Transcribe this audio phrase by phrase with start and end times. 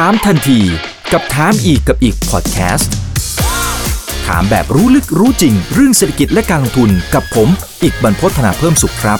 [0.00, 0.60] ถามทันที
[1.12, 2.92] กับถามอีกกับอีกพอดแคสต์
[4.26, 7.48] ถามแบบรู้ลึกรู้จริง เรื่องเศรษฐกิจและการลงทุนกับผม
[7.82, 9.18] อีกบรรพฒนาเพิ่มสุขครับ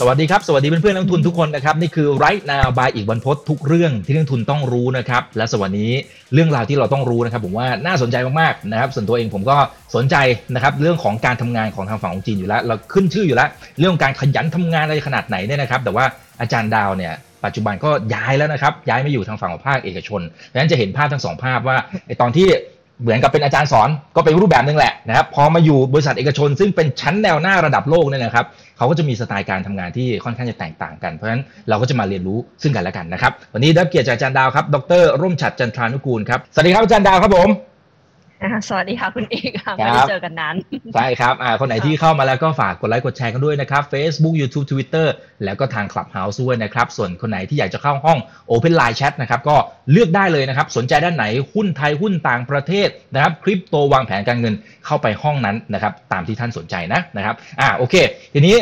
[0.00, 5.90] สวัสดีครับ สวัสดีเพื่อนๆนักลงทุนทุกคนนะครับ นี่คือ right now by อีกบรรพททุกเรื่องที่นักลงทุนต้องรู้นะครับ และสวันนี้
[6.34, 9.56] เรื่องราวที่เราต้องรู้นะครับผมว่าน่าสนใจมากๆนะครับ ส่วนตัวเองผมก็
[9.96, 10.16] สนใจ
[10.54, 16.04] นะครับเรื่องของการทำงานของทางฝั่งของจีนอยู่แล้ว เราขึ้นชื่ออยู่แล้ว เรื่องการขยันทำงานอะไรขนาดไหนเนี่ยนะครับ แต่ว่า
[16.40, 20.20] อาจารย์ดาวเนี่ย ปัจจุบันก็ย้ายแล้วนะครับ ย้ายมาอยู่ทางฝั่งของภาคเอกชน
[20.52, 21.76] ดังนั้นจะเห็นภาพทั้งสองภาพว่า
[22.06, 22.48] ไอตอนที่
[23.02, 37.69] เหมือนกับเป็นอาจารย์สอนก็เป็นรูปแบบนึงแหละนะครับพอมาอยู่บริษัทเอกชน ซึ่งเป็นชั้นแนวหน้าระดับโลกเนี่ยนะครับเขาก็จะมีสไตล์การทำงานที่ค่อนข้างจะแตกต่างกันเพราะฉะนั้นเราก็จะมาเรียนรู้ซึ่งกันและกันนะครับวันนี้ได้เกียรติจากอาจารย์ดาวครับดรร่มฉัดจันทรานุกูลครับสวัสดีครับอาจารย์ดาวครับผม
[38.68, 40.54] สวัสดีค่ะคุณเอกค่ะครัไม่บได้เจอกันนาน
[40.94, 45.06] ใช่ครับอ่าคนไหนที่เข้ามาแล้วก็ฝากกดไลค์กดแชร์กันด้วยนะครับ Facebook YouTube Twitter
[45.44, 48.18] แล้วก็ทาง Clubhouse ด้วยนะครับ ส่วนคนไหนที่อยากจะเข้าห้อง
[48.50, 49.56] Open Line Chat นะครับก็
[49.92, 51.24] เลือกได้เลยนะครับ สนใจด้านไหน
[51.54, 54.54] หุ้นไทยหุ้นต่างประเทศนะครับคริปโตวางแผนการเงิน
[54.86, 57.94] เข้าไปห้องนั้นนะครับตามที่ท่านสนใจนะนะครับอ่าโอเค
[58.34, 58.56] ทีนี้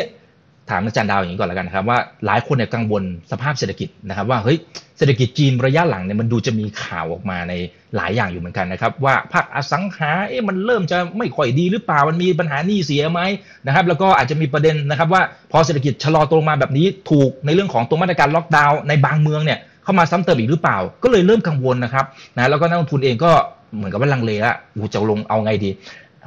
[0.69, 4.57] ถามอาจารย์ดาวอย่างนี้ก่อนแล้วกันนะครับว่าหลายคนเนี่ยกังวลสภาพเศรษฐกิจนะครับ ว่าเฮ้ย
[4.97, 7.53] เศรษฐกิจจีนระยะหลังเนี่ยมันดูจะมีข่าวออกมาใน
[7.95, 13.21] หลายอย่างอยู่เหมือนกันนะครับ ว่าภาคอสังหาเอ๊ะมันเริ่มจะไม่ค่อยดีหรือเปล่ามันมีปัญหาหนี้เสียไหม
[13.67, 23.31] นะครับ แล้วก็อาจจะมีประเด็นนะครับว่าพอเศรษฐกิจชะลอตัวมาแบบนี้ถูกในเรื่องของตัวมาตรการล็อกดาวน์ในบางเมืองเนี่ยเข้ามาซ้ำเติมอีกหรือเปล่า ก็เลยเริ่มกังวลนะครับนะแล้วก็นักลงทุนเองก็
[23.75, 25.69] เหมือนกับว่าลังเลละอูจะลงเอาไงดี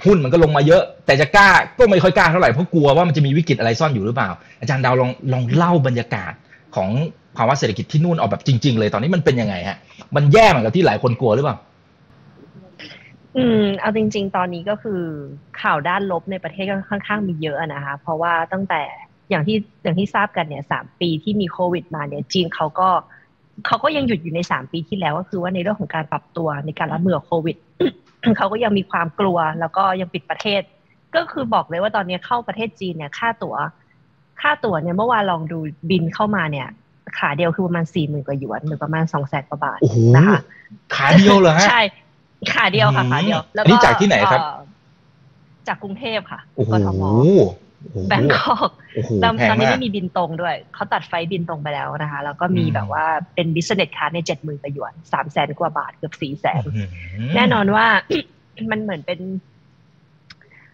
[0.04, 1.48] หุ้นมันก็ลงมาเยอะ แต่จะกล้า
[1.78, 6.32] ก็ไม่ค่อยกล้าเท่าไหร่เพราะกลัวว่ามันจะมีวิกฤตอะไรซ่อนอยู่หรือเปล่า อาจารย์ดาวลองลองเล่าบรรยากาศ
[6.76, 6.90] ของ
[7.36, 9.78] ภาวะเศรษฐกิจที่นู่นออกแบบจริง ๆ เลยตอนนี้มันเป็นยังไงฮะ
[10.16, 11.56] มันแย่เหมือนกับที่หลายคนกลัวหรือเปล่า
[13.36, 15.00] อืมเอาจริง ๆ ตอนนี้ก็คือ
[15.60, 18.82] ข่าวด้านลบในประเทศก็ค่อนข้างมีเยอะนะคะ เพราะว่าตั้งแต่
[19.30, 22.88] อย่างที่อย่างที่ทราบกันเนี่ยสามปีที่มีโควิดมาเนี่ยจีนเขาก็
[23.66, 27.56] เขาก็ยังหยุดอยู่ในสามปีที่แล้วก็คือว่าในเรื่องของการปรับตัวในการรับมือโควิด
[28.36, 30.62] เขาก็ยังมีความกลัวแล้วก็ยังปิดประเทศ
[31.14, 33.56] ก็คือบอกเลยว่าตอนนี้เข้าประเทศจีนเนี่ยค่าตั๋ว
[34.40, 35.58] ค่าตั๋วเนี่ยเมื่อวานลองดู
[35.90, 36.68] บินเข้ามาเนี่ย
[37.18, 40.40] ขาเดียวคือประมาณสี่หมื่นกว่าหยวนหรือประมาณสองแสนกว่าบาทโอ้โหนะคะ
[40.94, 41.80] ขาเดียวเหรอฮะใช่
[42.52, 44.58] ขาเดียวค่ะอืมขาเดียว แล้วอันนี้จากที่ไหนครับเอ่อ
[45.68, 47.02] จากกรุงเทพค่ะโอ้โหกทม
[47.80, 53.04] โอ้โหแบงคอก โอ้โหแล้วแพงตอนนี้มากไม่มีบินตรงด้วย เขาตัดไฟล์บินตรงไปแล้วนะคะ แล้วก็มีอืมแบบว่า
[53.34, 56.88] เป็นบิสเนสค a า s ในเจ็ดหมื่นกว่าหยวนสามแสนกว่าบาทเกือบสี่แสนอื้อหือ
[57.36, 57.86] แน่นอนว่า
[58.70, 59.20] มันเหมือนเป็น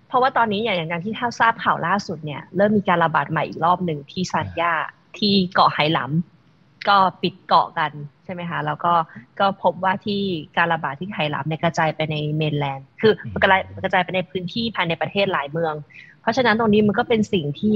[0.09, 4.73] เพราะว่าตอนนี้อย่างอย่างที่ท่าทราบข่าวล่าสุดเนี่ย เริ่มมีการระบาดใหม่อีกรอบหนึ่งที่ซานย่า
[5.19, 7.93] ที่เกาะไหหลำก็ปิดเกาะกัน
[8.25, 8.93] ใช่ไหมคะ แล้วก็
[9.41, 10.21] ก็พบว่าที่
[10.57, 15.75] การระบาดที่ไหหลำเนี่ยกระจายไปในเมนแลนด์คือมันกระจายกระจายไปในพื้นที่ภายในประเทศหลายเมือง
[16.21, 17.75] เพราะฉะนั้นตรงนี้มันก็เป็นสิ่งที่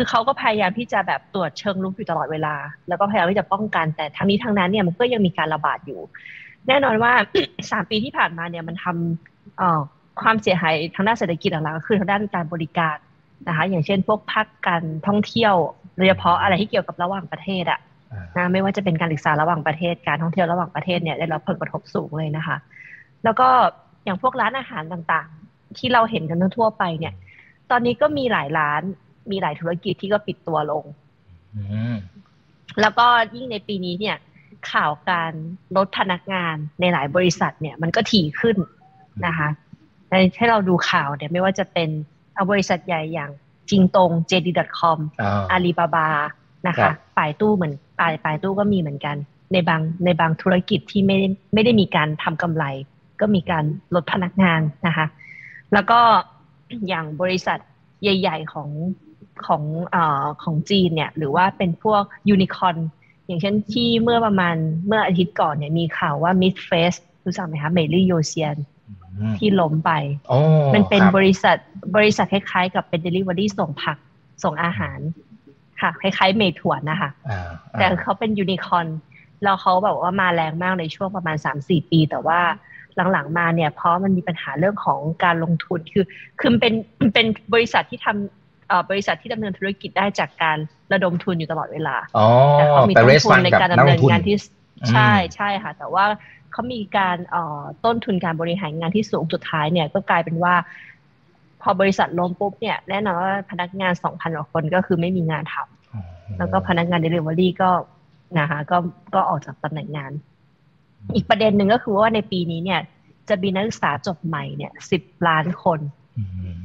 [0.00, 2.54] คือเขาก็พยายามที่จะแบบตรวจเชิงลุกอยู่ตลอดเวลา
[2.88, 6.00] แล้วก็พยายามที่จะป้องกัน แต่ทั้งนี้ทั้งนั้นเนี่ยมันก็ยังมีการระบาดอยู่
[6.68, 7.12] แน่นอนว่า
[7.70, 12.96] สามปีที่ผ่านมาเนี่ยมันทำความเสียหายทางด้านเศรษฐกิจหลักๆก็คือทางด้านการบริการ
[13.48, 15.54] นะคะ อย่างเช่น พวกภาคการท่องเที่ยว
[15.96, 17.80] โดยเฉพาะอะไรที่เกี่ยวกับระหว่างประเทศอะ
[18.36, 22.56] นะไม่ว่าจะเป็นการศึกษาระหว่างประเทศการท่องเที่ยวระหว่างประเทศเนี่ยได้รับผลกระทบสูงเลยนะคะ
[23.24, 23.48] แล้วก็
[24.04, 27.14] อย่างพวกร้านอาหารต่างๆ ที่เราเห็นกันทั่วไปเนี่ย
[27.70, 28.82] ตอนนี้ก็มีหลายร้าน
[29.32, 30.84] มีหลายธุรกิจที่ก็ปิดตัวลง
[31.56, 31.62] อื
[31.94, 31.96] ม
[32.80, 34.16] แล้วก็ยิ่งในปีนี้เนี่ย
[34.72, 35.32] ข่าวการ
[35.76, 38.56] ลดพนักงานในหลายบริษัทเนี่ย มันก็ถี่ขึ้น
[39.26, 39.48] นะคะ
[40.10, 41.88] ในให้เราดูข่าวเนี่ยไม่ว่าจะเป็น
[42.34, 43.30] เอาบริษัทใหญ่อย่าง
[43.70, 46.08] จิงตง JD.com อ่าอาลีบาบา
[46.68, 49.16] นะครัคะบป่ายตู้เหมือนป่ายป่ายตู้ก็มีเหมือนกัน
[49.52, 52.64] ในบางในบางธุรกิจที่ไม่ได้ไม่ได้มีการทำกำไร
[53.20, 53.64] ก็มีการ
[53.94, 55.06] ลดพนักงานนะคะ
[55.72, 56.00] แล้วก็
[56.88, 57.58] อย่างบริษัท
[58.02, 58.68] ใหญ่ ๆ ของ
[59.46, 62.76] ของเอ่อของจีนเนี่ยหรือว่าเป็นพวกยูนิคอน
[63.26, 64.54] อย่างเช่นที่เมื่อประมาณ
[64.86, 68.56] เมื่ออาทิตย์ก่อนเนี่ยมีข่าวว่า Mid Face รู้จักไหมคะเมลี่โยเซียน
[69.18, 69.92] อืมที่ล้มไป
[70.30, 70.38] อ๋อ
[70.74, 71.56] มันเป็นครับบริษัท
[71.96, 73.96] บริษัทคล้ายๆ กับเป็น Delivery ส่งผัก
[74.44, 74.98] ส่งอาหาร
[75.80, 77.48] ค่ะ คล้าย ๆ เมถวนนะคะอ่า
[77.78, 78.86] แต่เขาเป็นยูนิคอน
[79.42, 82.40] แล้วเขาแบบว่ามาแรงมากในช่วงประมาณ3-4ปี แต่ว่า
[83.12, 86.04] หลังๆมาเนี่ยเพราะมันมีปัญหาเรื่องของการลงทุนคือ
[86.40, 86.74] คือมันเป็น
[87.14, 88.47] เป็นบริษัทที่ทำเอ่อ
[88.90, 90.58] บริษัทที่ดำเนินธุรกิจได้จากการ
[90.92, 94.36] ระดมทุนอยู่ตลอดเวลาอ๋อแต่เขามีไปต้เรนสทุฟันนในกับการนักดำลเนิงนทุนงานที่
[94.82, 96.04] อืมใช่ใช่ค่ะ แต่ว่า
[96.52, 100.54] เขามีการเอ่อต้นทุนการบริหารงานที่สูงสุดท้ายเนี่ยก็กลายเป็นว่า
[101.62, 107.70] พอบริษัทล้มปุ๊บเนี่ยแน่นอนว่าพนักงาน2,000กว่าคนก็คือไม่มีงานทำแล้วก็พนักงาน Delivery ก็
[108.38, 108.76] นะคะก็
[109.14, 110.12] ก็ออกจากตำแหน่งงาน
[111.14, 112.80] อีกประเด็นหนึ่งก็คือว่าในปีนี้เนี่ย
[113.28, 115.97] จะมีนักศึกษาจบใหม่เนี่ยสิบล้านคนอืม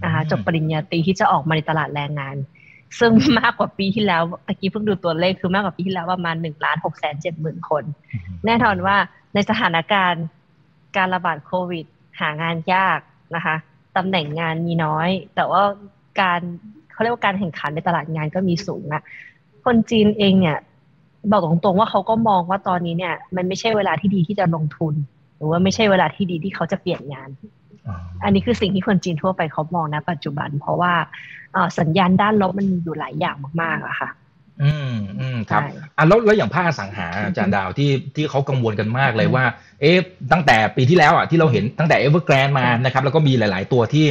[0.04, 2.36] นะคะจบปริญญาตรีที่จะออกมาในตลาดแรงงาน
[3.00, 7.84] ซึ่งมากกว่าปีที่แล้วตะกี้เพิ่งดูตัวเลขคือมากกว่าปีที่แล้วประมาณหนึ่งล้านหกแสนเจ็ดหมื่นคน
[8.46, 8.96] แน่นอนว่า
[9.34, 10.24] ในสถานการณ์
[10.98, 11.86] การระบาดโควิด
[12.20, 13.00] หางานยาก
[13.36, 13.56] นะคะ
[13.98, 15.62] ตำแหน่งงานมีน้อย แต่ว่า
[16.22, 16.40] การ
[16.92, 19.04] เขาเรียกว่าการแข่งขันในตลาดงานก็มีสูงอะ
[19.66, 20.58] คนจีนเองเนี่ย
[21.32, 24.94] บอกตรงๆว่าเขาก็มองว่าตอนนี้เนี่ย มันไม่ใช่เวลาที่ดีที่จะลงทุน
[25.36, 27.30] หรือว่าไม่ใช่เวลาที่ดีที่เขาจะเปลี่ยนงาน
[28.24, 30.94] อันนี้คือสิ่งที่คนจีนทั่วไปเขามองนะ ปัจจุบัน เพราะว่า
[31.80, 34.10] สัญญาณด้านลบมันมีอยู่หลายอย่างมากๆอะค่ะ
[34.64, 35.62] อืมอืมครับ
[35.98, 39.44] อะแล้วแล้วอย่างภาคอสังหาอาจารย์ดาวที่ที่เขากังวลกันมากเลยว่า
[39.82, 39.98] เอ๊ะ
[40.32, 44.06] ตั้งแต่ปีที่แล้วอะที่เราเห็นตั้งแต่เอเวอร์แกรนมานะครับแล้วก็มีหลาย ๆ ตัวที่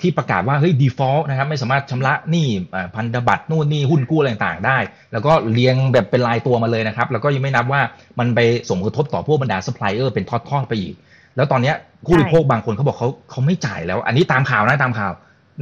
[0.00, 2.48] ที่ประกาศว่าเฮ้ย default นะครับไม่สามารถชำระหนี้
[2.94, 4.78] พันธบัตรนู่นนี่หุ้นกู้อะไรต่างๆได้
[5.12, 7.80] แล้วก็เรียงแบบเป็นลายตัวมาเลยนะครับ แล้วก็ยังไม่นับว่า
[8.18, 10.94] มันไปส่งกระทบต่อพวกบรรดาซัพพลายเออร์เป็นทอดๆไปอีก
[11.36, 15.12] แล้วตอนเนี้ยผู้บริโภคบางคนเขาบอกเขาเขาไม่จ่ายแล้ว อันนี้ตามข่าวนะตามข่าว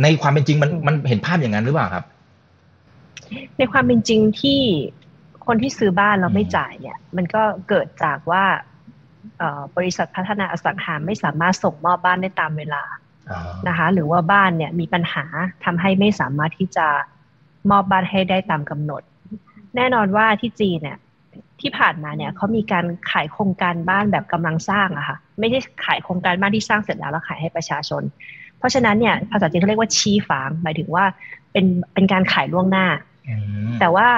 [0.03, 2.05] ในความเป็นจริงมันมันเห็นภาพอย่างนั้นหรือเปล่าครับ
[3.59, 4.61] ในความเป็นจริงที่
[5.47, 8.44] คนที่ซื้อบ้านเราไม่จ่ายเนี่ย มันก็เกิดจากว่า
[9.76, 12.82] บริษัทพัฒนาอสังหาไม่สามารถส่งมอบบ้านได้ตามเวลา
[13.69, 15.25] นะคะ หรือว่าบ้านเนี่ยมีปัญหา
[15.65, 16.87] ทำให้ไม่สามารถที่จะ
[17.70, 19.03] มอบบ้านให้ได้ตามกำหนด
[19.77, 20.99] แน่นอนว่าที่จีนเนี่ย
[21.61, 28.03] ที่ผ่านมาเนี่ยเขามีการขายโครงการบ้านแบบกำลังสร้างอะค่ะไม่ได้ขายโครงการบ้านที่สร้างเสร็จแล้วแล้วขายให้ประชาชน
[28.59, 31.05] เพราะฉะนั้นเนี่ยภาษาจีนเขาเรียกว่าชี้ฝางหมายถึงว่า
[31.53, 32.87] เป็นเป็นการขายล่วงหน้า
[33.81, 34.09] แต่ว่า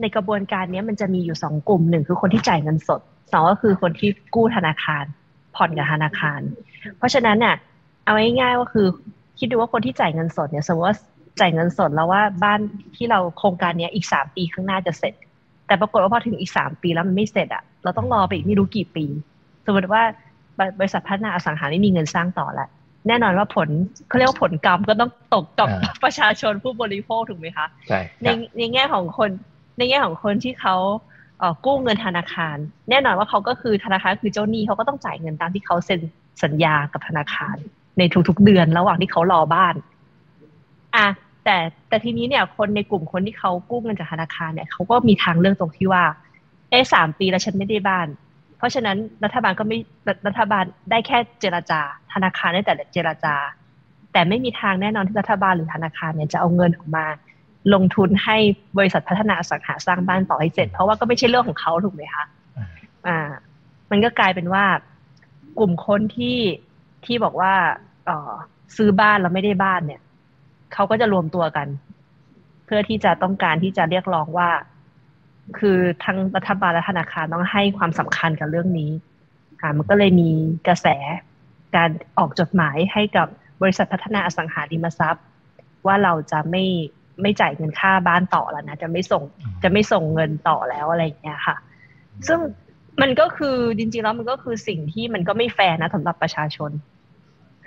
[0.00, 3.00] ในกระบวนการนี้มันจะมีอยู่สองกลุ่มหนึ่งคือคนที่จ่ายเงินสด
[3.32, 5.04] สองก็คือคนที่กู้ธนาคาร
[5.56, 6.40] ผ่อนกับธนาคาร
[6.98, 7.54] เพราะฉะนั้นเนี่ย
[8.04, 8.86] เอาง่ายๆว่าคือ
[9.38, 10.96] คิดดูว่าคนที่จ่ายเงินสดเนี่ยสมมติว่า
[11.40, 12.60] จ่ายเงินสดแล้วว่าบ้าน
[12.96, 15.14] ที่เราโครงการนี้อีกสามปีข้างหน้าจะเสร็จ
[15.68, 19.04] แต่ปรากฏว่าพอถึงอีกสามปีแล้วมันไม่เสร็จอะเราต้องรอไปอีกไม่รู้กี่ปี
[19.66, 20.02] สมมติว่า
[20.78, 22.68] บริษัทพัฒนาอสังหาไม่มีเงินสร้างต่อแล้ว
[23.08, 23.68] แน่นอนว่าผล
[24.08, 25.68] เขาเรียกว่าผลกรรมก็ต้องตกกับ
[26.04, 28.28] ประชาชนผู้บริโภคถูกไหมคะใช่ใน
[28.58, 29.30] ในแง่ของคน
[29.78, 30.76] ในแง่ของคนที่เขา
[31.64, 32.56] กู้เงินธนาคาร
[32.90, 36.00] แน่นอนว่าเขาก็คือธนาคารคือเจ้าหนี้เขาก็ต้องจ่ายเงินตามที่เขาเซ็น
[36.42, 37.56] สัญญากับธนาคาร
[37.98, 39.74] ในทุกๆเดือนระหว่างที่เขารอบ้าน
[40.96, 41.06] อะ
[41.48, 46.04] แต่แต่ทีนี้เนี่ยคนในกลุ่มคนที่เขากู้เงินจากธนาคารเนี่ยเขาก็มีทางเลือกตรงที่ว่า
[46.70, 48.06] เอสามปีแล้วฉันไม่ได้บ้าน
[48.58, 49.78] เพราะฉะนั้นรัฐบาลก็ไม่
[50.26, 51.80] รัฐบาลได้แค่เจรจา
[52.12, 53.34] ธนาคารได้แต่เจรจา
[54.12, 57.06] แต่ไม่มีทางแน่นอนที่รัฐบาลหรือธนาคารเนี่ยจะเอาเงินออกมา
[57.74, 58.36] ลงทุนให้
[58.78, 62.24] บริษัทพัฒนาอสังหาสร้างบ้านต่อให้เสร็จ เพราะว่าก็ไม่ใช่เรื่องของเขาถูกไหมคะ
[63.06, 63.18] อ่า
[63.90, 64.64] มันก็กลายเป็นว่า
[65.58, 66.38] กลุ่มคนที่
[67.04, 67.52] ที่บอกว่า
[68.06, 68.32] เออ
[68.76, 70.00] ซื้อบ้านแล้วไม่ได้บ้านเนี่ย
[70.72, 71.68] เขาก็จะรวมตัวกัน
[72.66, 74.50] เพื่อที่จะต้องการที่จะเรียกร้องว่า
[75.58, 78.90] คือทั้งรัฐบาลและธนาคารต้องให้ความสำคัญกับเรื่องนี้
[79.60, 80.30] ค่ะมันก็เลยมี
[80.68, 80.86] กระแส
[81.76, 83.26] การออกจดหมายให้กับ
[83.62, 85.24] บริษัทพัฒนาอสังหาริมทรัพย์
[85.86, 86.64] ว่าเราจะไม่
[87.22, 89.22] ไม่จ่ายเงินค่าบ้านต่อแล้วนะจะไม่ส่ง
[89.62, 91.56] จะไม่ส่งเงินต่อแล้วอะไรอย่างเงี้ยค่ะ
[92.26, 92.38] ซึ่ง
[93.00, 96.70] มันก็คือจริงๆแล้วมันก็คือสิ่งที่มันก็ไม่แฟร์นะสำหรับประชาชน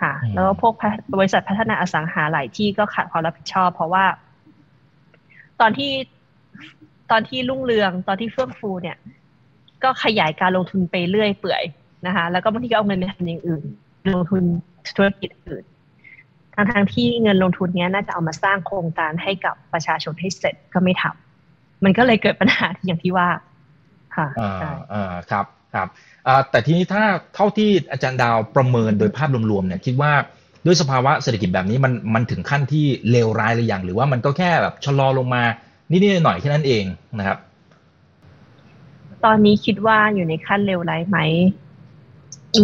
[0.01, 0.73] ค่ะ แล้วพวก
[1.19, 4.05] บริษัทพัฒนาอสังหาหลายที่ก็ขาดความรับผิดชอบ เพราะว่า
[5.61, 5.91] ตอนที่
[7.11, 8.97] ตอนที่รุ่งเรืองตอนที่เฟื่องฟูเนี่ย
[9.83, 11.63] ก็ขยายการลงทุนไปเรื่อยเปื่อย
[12.07, 13.63] นะคะ แล้วก็บางทีก็เอาเงินไปทำอย่างอื่น
[14.15, 14.43] ลงทุน
[14.97, 15.63] ธุรกิจอื่น
[16.55, 23.27] ทั้งทางที่เงินลงทุนเนี้ยน่าจะเอามาสร้างโครงการให้กับประชาชนให้เสร็จก็ไม่ทำมันก็เลยเกิดปัญหาอย่างที่ว่า
[24.15, 25.87] ค่ะอ่าครับ ครับ
[26.51, 27.03] แต่ทีนี้ถ้า
[27.35, 30.11] เท่าที่อาจารย์ดาวประเมินโดยภาพรวมๆเนี่ยคิดว่า
[30.65, 35.43] ด้วยสภาวะเศรษฐกิจแบบนี้มันมันถึงขั้นที่เลวร้ายหรือยังหรือว่ามันก็แค่แบบชะลอลงมา
[35.91, 36.83] นิดๆหน่อยแค่นั้นเอง
[37.17, 37.37] นะครับ
[39.25, 41.17] ตอนนี้คิดว่าอยู่ในขั้นเลวร้ายไหม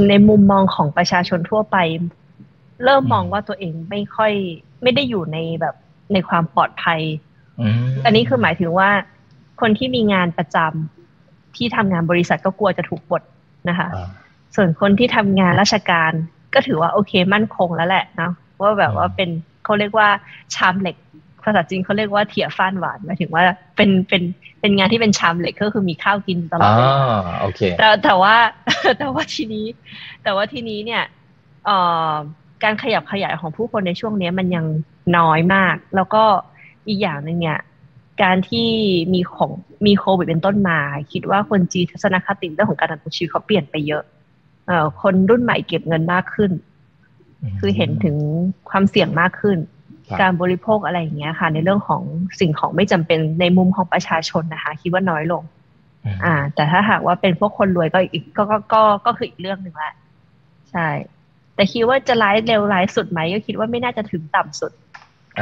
[0.10, 1.78] ในมุมมองของประชาชนทั่วไป
[2.84, 4.34] เริ่มมองว่าตัวเองไม่ค่อย
[4.84, 5.76] ไม่ได้อยู่ในแบบ
[6.14, 7.02] ในความปลอดภัย
[8.06, 8.90] อันนี้คือหมายถึงว่า
[9.62, 10.97] คนที่มีงานประจำ
[11.58, 13.22] ที่ทำงานบริษัทก็กลัวจะถูกปลด
[13.70, 13.88] นะคะ
[14.56, 16.12] ส่วนคนที่ทำงานราชการ
[16.54, 19.30] ก็ถือว่าโอเคมั่นคงแล้วแหละเนาะว่าแบบว่าเป็น
[19.64, 20.10] เขาเรียกว่า
[20.56, 20.96] ชามเหล็ก
[21.44, 23.44] ภาษาจีนเขาเรียกว่าเถี่ยฟ้านหวานหมายถึงว่า
[23.76, 24.24] เป็นเป็น
[24.60, 26.88] เป็นงานที่เป็นชามเหล็กก็คือมีข้าวกินตลอดอ๋
[27.20, 28.36] อโอเคแต่แต่ว่า
[29.00, 29.66] แต่ว่าทีนี้
[30.24, 31.04] แต่ว่าทีนี้เนี่ย
[31.66, 31.78] เอ่
[32.10, 32.12] อ
[32.64, 34.66] การขยับขยายของผู้คนในช่วงนี้มันยัง
[35.18, 36.24] น้อยมาก แล้วก็
[36.88, 37.60] อีกอย่างหนึ่งเนี่ย
[38.24, 38.68] การที่
[39.14, 39.52] มีของ
[39.86, 40.80] มีโควิดเป็นต้นมา
[41.14, 44.04] คิดว่าคนจีทัศนคติเรื่องของการดำเนินชีวิตเขาเปลี่ยนไปเยอะ
[44.68, 46.52] เอ่อคนรุ่นใหม่เก็บเงินมากขึ้น
[47.60, 48.16] คือเห็นถึง
[48.70, 49.58] ความเสี่ยงมากขึ้น
[50.22, 52.02] การบริโภคอะไรอย่างเงี้ยค่ะ ในเรื่องของ
[52.40, 55.44] สิ่งของไม่จำเป็นในมุมของประชาชนนะคะ คิดว่าน้อยลง
[56.26, 59.94] อ่า แต่ถ้าหากว่าเป็นพวกคนรวยก็อีกก็ก็ก็ก็คืออีกเรื่องหนึ่งละ
[60.72, 60.88] ใช่
[61.56, 64.72] แต่คิดว่าจะไลฟ์เร็วไลฟ์สุดไหมก็คิดว่าไม่น่าจะถึงต่ำสุด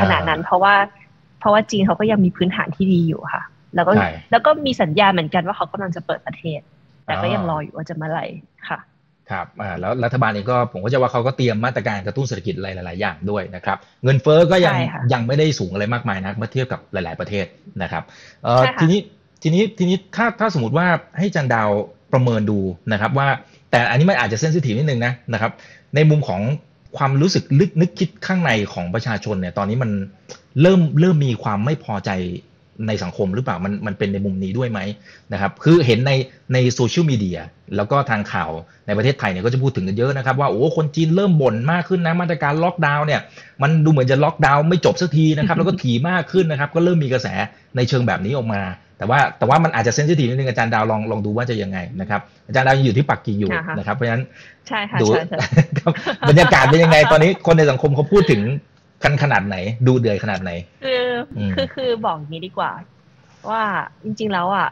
[0.02, 1.05] ขนาดนั้นเพราะว่าเพ
[1.46, 3.44] ราะว่าจีนเขาก็ยังมีพื้นฐานที่ดีอยู่ค่ะ
[3.76, 3.92] แล้วก็
[4.32, 6.60] แล้วก็มีสัญญาเหมือนกันว่าเขากำลังจะเปิดประเทศ
[7.06, 8.26] แต่ก็ยังรออยู่ว่าจะเมื่อไหร่
[8.70, 8.80] ค่ะ
[9.32, 14.76] ครับอ่าแล้วรัฐบาลเองก็ผมก็จะว่าเขาก็เตรียมมาตรการกระตุ้นเศรษฐกิจอะไรหลาย ๆ อย่างด้วยนะครับ เงินเฟ้อก็ยัง
[15.14, 17.46] ยังไม่ได้สูงอะไรมากมายนะเมื่อเทียบกับหลาย ๆ ประเทศ
[17.84, 18.04] นะครับ
[18.44, 19.00] เอ่อทีนี้
[19.42, 20.88] ทีนี้ทีนี้ถ้าถ้าสมมติว่า
[21.18, 21.70] ให้จันดาว
[22.14, 22.60] ประเมินดู
[22.92, 23.28] นะครับว่า
[23.72, 25.52] แต่อันนี้มันอาจจะเซนซิทีฟนิดนึงนะนะครับ
[25.96, 26.42] ในมุมของ
[26.98, 29.92] ความรู้สึกลึกนึกคิดข้างในของประชาชนเนี่ยตอนนี้มัน
[30.62, 32.12] เริ่มเริ่มมีความไม่พอใจ
[32.88, 34.80] ในสังคมหรือเปล่ามันมันเป็นในมุมนี้ด้วยไหม
[35.34, 36.12] นะครับคือเห็นใน
[36.54, 37.40] ในโซเชียลมีเดีย
[37.76, 38.52] แล้วก็ทางข่าว
[38.88, 43.22] ในประเทศไทยเนี่ยก็จะพูดถึงกันเยอะนะครับว่าโอ้คนจีนเริ่มบ่นมากขึ้นนะมาตรการล็อกดาวน์เนี่ย
[43.62, 47.28] มันดูเหมือนจะล็อกดาวน์ไม่จบสักทีนะครับแล้วก็ถี่มากขึ้นนะครับก็เริ่มมีกระแส
[47.76, 48.62] ในเชิงแบบนี้ออกมา
[48.98, 54.24] แต่ว่าแต่ว่ามันอาจจะเซนซิทีฟนิดนึงอาจารย์ดาวลองลองดูว่าจะยังไงนะครับอาจารย์ดาวยังอยู่ที่ปักกิ่งอยู่นะครับเพราะฉะนั้น
[54.68, 55.08] ใช่ค่ะดู
[56.30, 58.42] บรรยากาศเป็นยังไงตอนนี้คนในสังคมเขาพูดถึง
[59.04, 60.52] กันขนาดไหน ดูเดือดขนาดไหน
[60.84, 61.06] คือ
[61.56, 62.72] คือคือบอกอย่างนี้ดีกว่า
[63.50, 63.64] ว่า
[64.04, 64.70] จริง ๆ แล้วอะ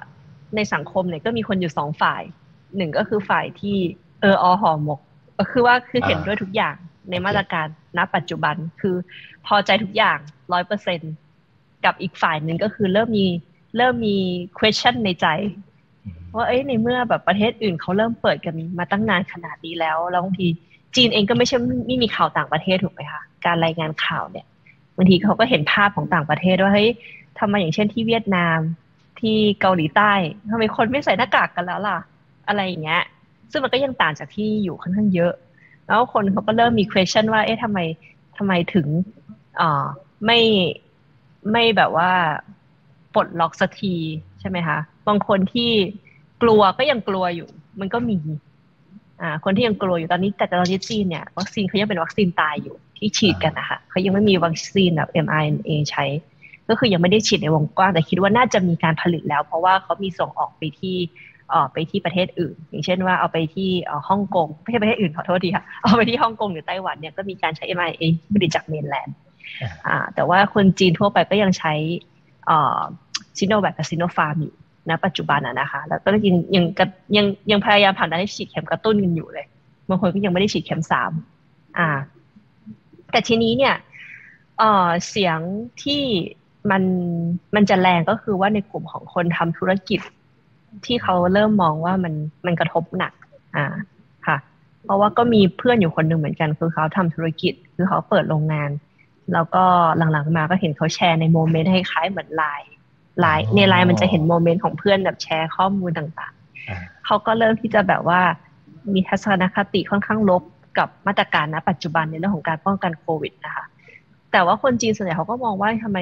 [0.56, 2.22] ในสังคมเนี่ยก็มีคนอยู่สองฝ่าย
[2.78, 3.78] หนึ่งก็คือฝ่ายที่
[4.22, 5.00] เอออหอหมก
[5.40, 6.76] ก็คือว่าคือเห็นด้วยทุกอย่าง
[7.10, 8.96] ในมาตรการณปัจจุบันคือ
[9.46, 10.18] พอใจทุกอย่าง
[10.54, 11.00] ร้อยเปอร์เซ็น
[11.86, 13.28] กับอีกฝ่ายหนึ่งก็คือเริ่มมี
[13.78, 14.18] เริ่มมี
[14.58, 15.28] question ในใจ
[16.36, 20.48] ว่าเอ้ยในเมื่อแบบประเทศอื่นเขาเริ่มเปิดกันมาตั้งนานขนาดนี้แล้วแล้วบางที
[20.96, 24.46] จีนเองก็ไม่ใช่ไม่มีข่าวต่างประเทศถูกไหมคะการรายงานข่าวเนี่ย
[24.98, 26.90] บางทีเขาก็เห็นภาพของต่างประเทศว่าเฮ้ย
[27.40, 28.60] ทำไมอย่างเช่นที่เวียดนาม
[29.20, 30.14] ที่เกาหลีใต้
[30.52, 31.98] ทำไมคนไม่ใส่หน้ากากกันแล้วล่ะ
[32.48, 33.04] อะไรอย่างเงี้ย
[33.52, 35.34] ซึ่งมันก็ยังต่างจากที่อยู่ค่อนข้างเยอะ
[35.88, 37.80] แล้วคนเขาก็เริ่มมี question ว่าเอ๊ะทำไม
[38.38, 38.88] ทำไมถึง
[39.60, 39.86] อ่า
[40.26, 40.40] ไม่
[41.52, 42.12] ไม่แบบว่า
[43.14, 43.96] ปลดล็อกสักที
[44.40, 44.78] ใช่ไหมคะ
[45.08, 45.72] บางคนที่
[46.44, 48.18] กลัวก็ยังกลัวอยู่ มันก็มี
[49.22, 56.06] อ่าคนที่ยังกลัวอยู่ตอนนี้แต่ตอนนี้จีนเนี่ยวัคซีนเขายังเป็นวัคซีนตายอยู่ที่ฉีดกันนะคะเขายังไม่มีวัคซีนแบบ mRNA ใช้
[56.70, 60.98] ก็คือยังไม่ได้ฉีดในวงกว้าง แต่คิดว่าน่าจะมีการผลิตแล้ว เพราะว่าเขามีส่งออกไปที่
[61.54, 63.70] ออกไปที่ประเทศอื่น อย่างเช่นว่าเอาไปที่
[64.10, 68.04] ฮ่องกงไม่ใช่ประเทศอื่นขอโทษทีค่ะเอาไปที่ฮ่องกงหรือไต้หวันเนี่ยก็มีการใช้ mRNA
[68.34, 69.16] ผลิตจากเมนแลนด์
[69.88, 71.74] อ่าแต่ว่าคนจีนทั่วไปก็ยังใช้
[73.40, 74.54] ซิโนแวคกับซิโนฟาร์มอยู่
[74.90, 76.66] ณปัจจุบันอะนะคะ แล้วก็ยังยัง
[77.16, 79.46] ยังยังพยายามผ่านการให้ฉีดเข็มกระตุ้นกันอยู่เลย
[79.90, 81.12] บางคนก็ยังไม่ได้ฉีดเข็มสาม
[81.78, 81.90] อ่า
[83.12, 83.76] แต่ทีนี้เนี่ย
[84.58, 85.40] เออเสียง
[85.84, 86.02] ที่
[86.72, 86.84] มัน
[87.56, 90.00] มันจะแรงก็คือว่าในกลุ่มของคนทำธุรกิจ
[90.86, 92.14] ที่เขาเริ่มมองว่ามัน
[92.46, 93.14] มันกระทบหนัก
[93.56, 93.66] อ่า
[94.28, 94.38] ค่ะ
[94.84, 98.70] เพราะว่าก็มีเพื่อนอยู่คนหนึ่งเหมือนกัน คือเขาทำธุรกิจ คือเขาเปิดโรงงาน
[99.34, 99.64] แล้วก็
[99.98, 102.70] หลังๆมาก็เห็นเขาแชร์ใน Moment ให้คล้ายเหมือนไลน์
[103.20, 108.22] ไลน์ในไลน์มันจะเห็น Moment ของเพื่อนแบบแชร์ข้อมูลต่างๆ เขาก็เริ่มที่จะแบบว่า
[108.94, 110.44] มีทัศนคติค่อนข้างลบ
[110.78, 113.66] กับมาตรการณปัจจุบันในเรื่องของการป้องกันโควิดนะคะ
[114.32, 116.00] แต่ว่าคนจีนส่วนใหญ่เขาก็มองว่าทำไม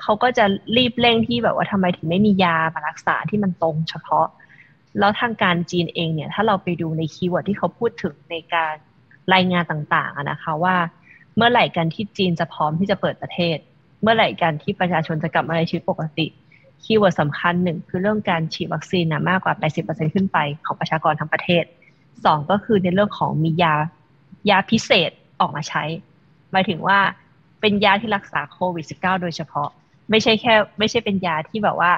[0.00, 0.44] เขาก็จะ
[0.76, 4.26] รีบเร่งที่แบบว่าทำไมถึงไม่มียามารักษาที่มันตรงเฉพาะ
[4.98, 8.74] แล้วทางการจีนเองเนี่ย ถ้าเราไปดูใน keyword ที่เขาพูดถึงในการ
[9.34, 10.76] รายงานต่างๆนะคะว่า
[11.36, 13.58] เมื่อไหร่กันที่จีนจะพร้อมที่จะเปิดประเทศ
[14.02, 16.26] เมื่อไหร่กันที่ประชาชนจะกลับมาในชีวิตปกติ
[16.82, 21.64] คีย์เวิร์ดสำคัญหนึ่งคือเรื่องการฉีดวัคซีนนะมากกว่า 80%ขึ้นไปของประชากรทั้งประเทศ
[22.24, 23.74] สองก็คือในเรื่องของมียา
[24.50, 25.10] ยาพิเศษ
[25.40, 25.84] ออกมาใช้
[26.52, 26.98] หมายถึงว่า
[27.60, 29.68] เป็นยาที่รักษาโควิด -19 โดยเฉพาะ
[30.10, 31.92] ไม่ใช่แค่ ไม่ใช่เป็นยาที่แบบว่า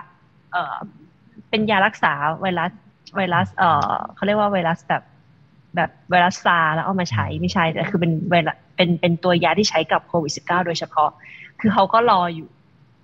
[0.53, 0.75] เออ
[1.51, 2.71] เป็นยารักษาไวรัส
[3.17, 5.03] ไวรัสเออเขาเรียกว่าไวรัสแบบ
[5.77, 11.11] แบบไวรัสซาแล้วเอามาใช้ไม่ใช่แต่คือเป็นไวรัสเป็นเป็นตัวยาที่ใช้กับโควิด -19 โดยเฉพาะ
[11.61, 12.49] คือเขาก็รออยู่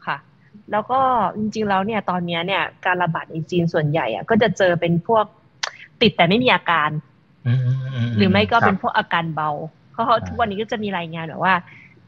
[0.07, 0.17] ค่ะ
[0.71, 1.01] แล้วก็
[1.39, 5.25] จริงๆแล้วเนี่ยตอนนี้เนี่ยการระบาดในจีนส่วนใหญ่อะก็จะเจอเป็นพวก
[6.03, 6.91] ติดแต่ไม่มีอาการ
[8.17, 9.51] หรือไม่ก็เป็นพวกอาการเบา
[9.93, 11.55] เพราะเขาทุกวันนี้ก็จะมีรายงานแบบว่า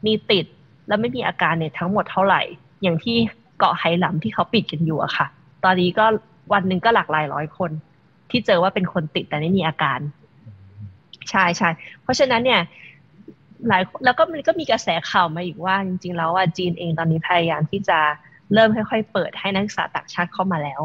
[0.05, 0.45] มีติด
[0.87, 2.41] แล้วไม่มีอาการเนี่ยทั้งหมดเท่าไหร่
[2.81, 3.17] อย่างที่
[3.59, 5.27] เกาะไหหลำที่เขาปิดกันอยู่อะค่ะ
[5.63, 6.05] ตอนนี้ก็
[6.53, 7.71] วันหนึ่งก็หลักหลายร้อยคน
[8.29, 9.99] ที่เจอว่าเป็นคนติดแต่ไม่มีอาการ
[11.29, 11.69] ใช่ใช่
[12.03, 12.61] เพราะฉะนั้นเนี่ย
[13.67, 17.99] หลายแล้วก็มันก็มีกระแสข่าวมาอีกว่า จริง ๆ แล้วอะจีนเองตอนนี้พยายามที่จะ
[18.53, 20.81] เริ่มค่อยๆเปิดให้นักศึกษาต่างชาติเข้ามาแล้ว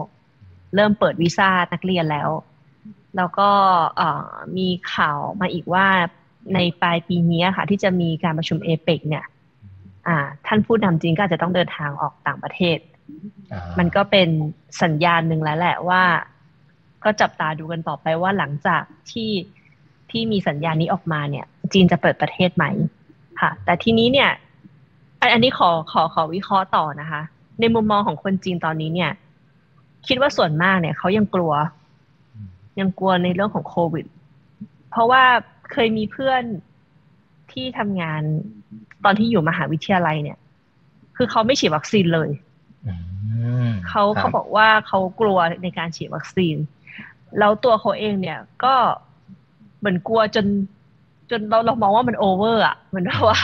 [0.75, 2.31] เริ่มเปิดวีซ่านักเรียนแล้ว
[3.17, 3.51] แล้วก็
[4.57, 5.87] มีข่าวมาอีกว่า
[6.55, 9.25] ในปลายปีนี้ค่ะ ที่จะมีการประชุมเอเปกเนี่ย
[10.09, 12.79] อ่าท่านผู้นำจริงก็อาจจะต้องเดินทางออกต่างประเทศ
[13.79, 14.29] มันก็เป็น
[14.83, 16.03] สัญญาณหนึ่งแล้วแหละว่า
[17.05, 19.31] ก็จับตาดูกันต่อไปว่าหลังจากที่
[20.13, 22.65] ที่มีสัญญาณนี้ออกมาเนี่ย จีนจะเปิดประเทศไหม
[23.41, 24.31] ค่ะ แต่ทีนี้เนี่ย
[25.33, 27.23] อันนี้ขอขอขอวิเคราะห์ต่อนะคะ
[27.61, 29.11] ในมุมมองของคนจีนตอนนี้เนี่ย
[30.07, 31.53] คิดว่าส่วนมากเนี่ยเขายังกลัว
[32.81, 34.07] ยังกลัวในเรื่องของโควิด
[34.91, 35.23] เพราะว่า
[35.73, 36.43] เคยมีเพื่อน
[37.53, 38.23] ที่ทำงาน
[39.05, 40.39] ตอนที่อยู่มหาวิทยาลัยเนี่ย
[41.17, 42.31] คือเขาไม่ฉีดวัคซีนเลย
[42.87, 42.95] อื
[43.69, 46.57] มเขาครัเขาบอกว่าเขากลัวในการฉีดวัคซีน
[47.39, 48.75] แล้วตัวเขาเองเนี่ยก็
[49.83, 50.47] เหมือนกลัวจน
[51.31, 53.41] จนเราเรามองว่ามันโอเวอร์อะเหมือนแบบว่า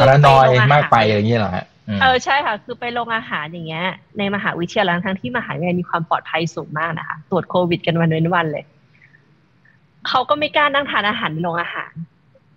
[0.00, 1.64] พารานอยไปโรงอาหารมากไปอย่างนี้เหรอฮะ
[1.96, 3.84] มเออใช่ค่ะ คือไปโรงอาหารอย่างเงี้ย
[4.18, 8.64] ในมหาวิทยาลัยทั้งที่มหาวิทยาลัยมีความปลอดภัยสูงมากนะคะตรวจโควิดกันวันเว้นวันเลย
[10.08, 11.92] เขาก็ไม่กล้านั่งทานอาหารในโรงอาหาร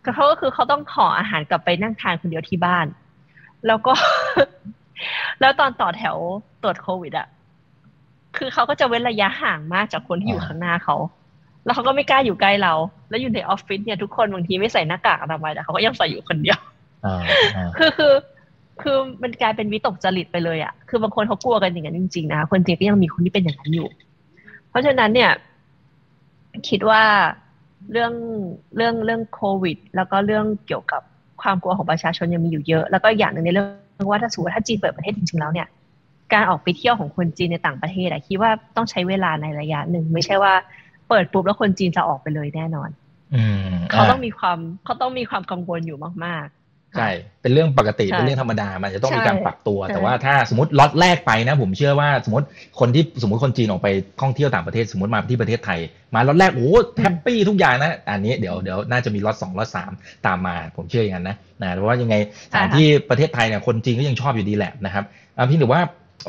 [0.03, 2.85] ก็เขาก็คือเขาต้องขออาหารกลับไปนั่งทานคนเดียวที่บ้าน
[3.67, 3.93] แล้วก็
[5.39, 6.17] แล้วตอนต่อแถว
[6.61, 7.27] ตรวจโควิดอะ
[8.37, 10.95] คือเขาก็จะเว้นระยะห่างมากจากคนที่อยู่ข้างหน้าเขา
[11.67, 12.73] แล้วเขาก็ไม่กล้าอยู่ใกล้เรา
[13.09, 16.59] แล้วอยู่ในออฟฟิศเนี่ยทุกคนบางทีไม่ใส่หน้ากากอนามัยแต่เขาก็ยังใส่อยู่คนเดียว
[17.05, 17.19] อ่า
[17.55, 18.13] อ่าคือคือ
[18.81, 23.87] คือมันกลายเป็นวิตกจริตไปเลยอะคือบางคนเขากลัวกันอย่างนั้นจริงๆนะคนจริงก็ยังมีคนที่เป็นอย่างนั้นอยู่
[24.69, 25.31] เพราะฉะนั้นเนี่ย
[26.69, 27.03] คิดว่า
[27.91, 28.13] เรื่อง
[28.75, 31.01] เรื่องเรื่องโควิด แล้วก็เรื่องเกี่ยวกับ
[31.41, 33.65] ความกลัวของประชาชนยังมีอยู่เยอะ แล้วก็อย่างหนึ่งในเรื่อ
[34.05, 35.67] งว่าถ้าสมมติถ้าจีนเปิดประเทศจริงๆแล้วเนี่ย
[36.33, 40.53] การออกไปเที่ยวของคนจีนในต่างประเทศอะคิดว่าต้องใช้เวลาในระยะหนึ่งไม่ใช่ว่า
[41.09, 42.89] เปิดปุ๊บแล้วคนจีนจะออกไปเลยแน่นอน
[43.35, 46.57] อืมเขาต้องมีความเขาต้องมีความกังวลอยู่มากๆ
[46.97, 47.09] ใช่
[47.41, 52.45] เป็นเรื่องปกติใช่เป็นเรื่องธรรมดามันจะต้องมีใช่การปรับตัวใช่แต่ว่าถ้าสมมติล็อตแรกไปนะ ผมเชื่อว่าสมมติ
[52.79, 53.87] คนที่สมมติคนจีนออกไป
[54.21, 55.79] ท่องเที่ยวต่างประเทศสมมติมาที่ประเทศไทย
[56.15, 59.91] มาล็อตแรกโอ้โห happy ทุกอย่างนะอันนี้เดี๋ยวเดี๋ยวน่าจะมีล็อตสองล็อตสาม
[60.25, 62.15] ตามมา ผมเชื่ออย่างนั้นนะนะเพราะว่ายังไง
[62.51, 65.03] สถานที่ประเทศไทยเนี่ยคนจีนก็ยังชอบอยู่ดีแหละนะครับ
[65.37, 65.81] อ่าพี่แต่ว่า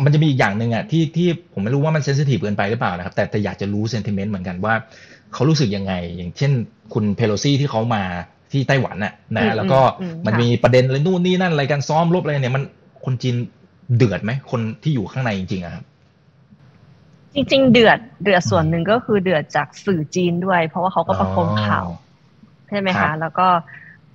[0.04, 4.74] มันจะมีอีกอย่างหนึ่งอะที่ที่ผมไม่รู้ว่ามัน sensitive เกินไปหรือเปล่านะครับ แต่แต่อยากจะรู้ sentiment เหมือนกันว่า
[5.34, 6.52] เขารู้สึกยังไง อย่างเช่น
[6.94, 8.02] คุณเพโลซี่ที่เขามา
[8.52, 12.64] ที่ไต้หวันน่ะอืนะมแล้วก็อืมมันค่ะมีประเด็นอะไรนู่นนี่นั่นอะไรกันซ้อมรบอะไรเนี่ยมัน
[13.04, 13.36] คนจีน
[13.96, 15.84] เดือดไหมคนที่อยู่ข้างในจริงๆอะครับ
[17.34, 21.86] จริง ๆ เดือดเดือดส่วนหนึ่งก็คือเดือดจากสื่อจีนด้วย เพราะว่าเขาก็ประโคมข่าว
[22.68, 23.46] ใช่ไหมครัคะบแล้วก็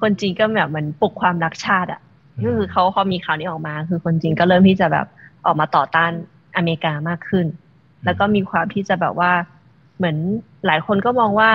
[0.02, 2.02] คนจีนก็แบบเหมือนปลุกความรักชาติอะ
[2.46, 5.08] ก็คือเขาพอมีข่าวนี้ออกมา คือคนจีนก็เริ่มที่จะแบบ
[5.46, 6.12] ออกมาต่อต้าน
[6.56, 7.46] อเมริกามากขึ้น
[8.06, 9.32] แล้วก็มีความที่จะแบบว่า
[9.98, 10.18] เหมือน
[10.66, 11.52] หลายคนก็มองว่า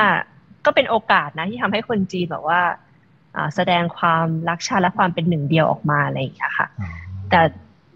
[0.64, 2.60] ก็เป็นโอกาสนะที่ทำให้คนจีนแบบว่า
[3.36, 6.68] อ่าแสดงความรักชาติและความเป็นหนึ่งเดียวออกมาอะไรอย่างเงี้ยค่ะ
[7.30, 7.40] แต่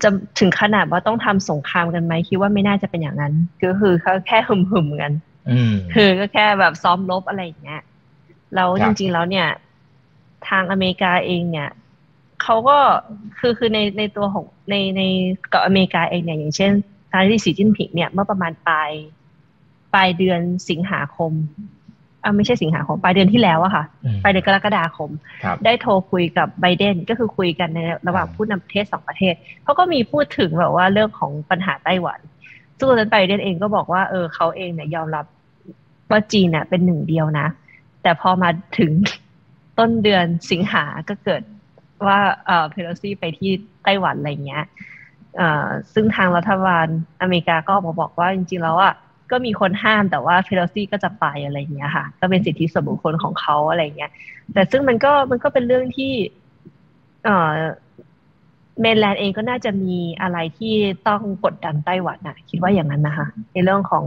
[0.02, 5.12] จะถึงขนาดว่าต้องทำสงครามกันไหมคิดว่าไม่น่าจะเป็นอย่างนั้น ก็คือเขาแค่หึมๆกัน
[5.50, 7.82] อืมคือก็แค่แบบซ้อมรบอะไรอย่างเงี้ย
[8.54, 9.48] แล้วครัจบริงๆแล้วเนี่ย
[10.48, 11.68] ทางอเมริกาเองเนี่ย
[12.42, 12.78] เขาก็
[13.38, 15.02] คือคือในในตัวของในใน
[15.52, 16.72] กับอเมริกาเองเนี่ยอย่างเช่น
[17.12, 18.90] ทางที่สีจิ้นผิงเนี่ยเมื่อประมาณปลาย
[19.94, 21.32] ปลายเดือนสิงหาคม
[22.24, 25.10] อ่าไม่ใช่สิงหาคมปลายเดือนที่แล้วอะค่ะอืมปลายเดือนกรกฎาคม
[25.44, 27.78] ครับได้โทรคุยกับไบเดนก็คือคุยกันใน
[28.08, 32.20] ระหว่างอ่าผู้นำประเทศสองประเทศเขาก็มีพูดถึงแบบว่าเรื่องของปัญหาไต้หวัน
[32.76, 35.24] ซึ่งตอนนั้นไบเดนเองก็บอกว่าเออเขาเองเนี่ยยอมรับ
[36.10, 37.46] ว่าจีนเน่ะเป็นหนึ่งเดียวนะ
[38.02, 38.92] แต่พอมาถึง
[39.78, 41.42] ต้นเดือนสิงหาก็เกิด
[42.06, 43.50] ว่าเอ่อเพโลซี่ไปที่
[43.84, 44.64] ไต้หวันอะไรเงี้ย
[45.36, 46.86] เอ่อซึ่งทางรัฐบาล
[47.22, 48.94] อเมริกาก็ออกมาบอกว่าจริงๆแล้วอะ
[49.30, 54.10] ก็มีคนห้ามแต่ว่าเพโลซี่ก็จะไปอะไรเงี้ยค่ะ ก็เป็นสิทธิส่วนบุคคลของเขาอะไรเงี้ย
[54.52, 56.12] แต่ซึ่งมันก็มันก็เป็นเรื่องที่
[57.24, 57.54] เอ่อ
[58.80, 60.74] เมนแลนด์เองก็น่าจะมีอะไรที่
[61.08, 64.04] ต้องกดดันไต้หวันนะคิดว่าอย่างนั้นนะคะ ในเรื่องของ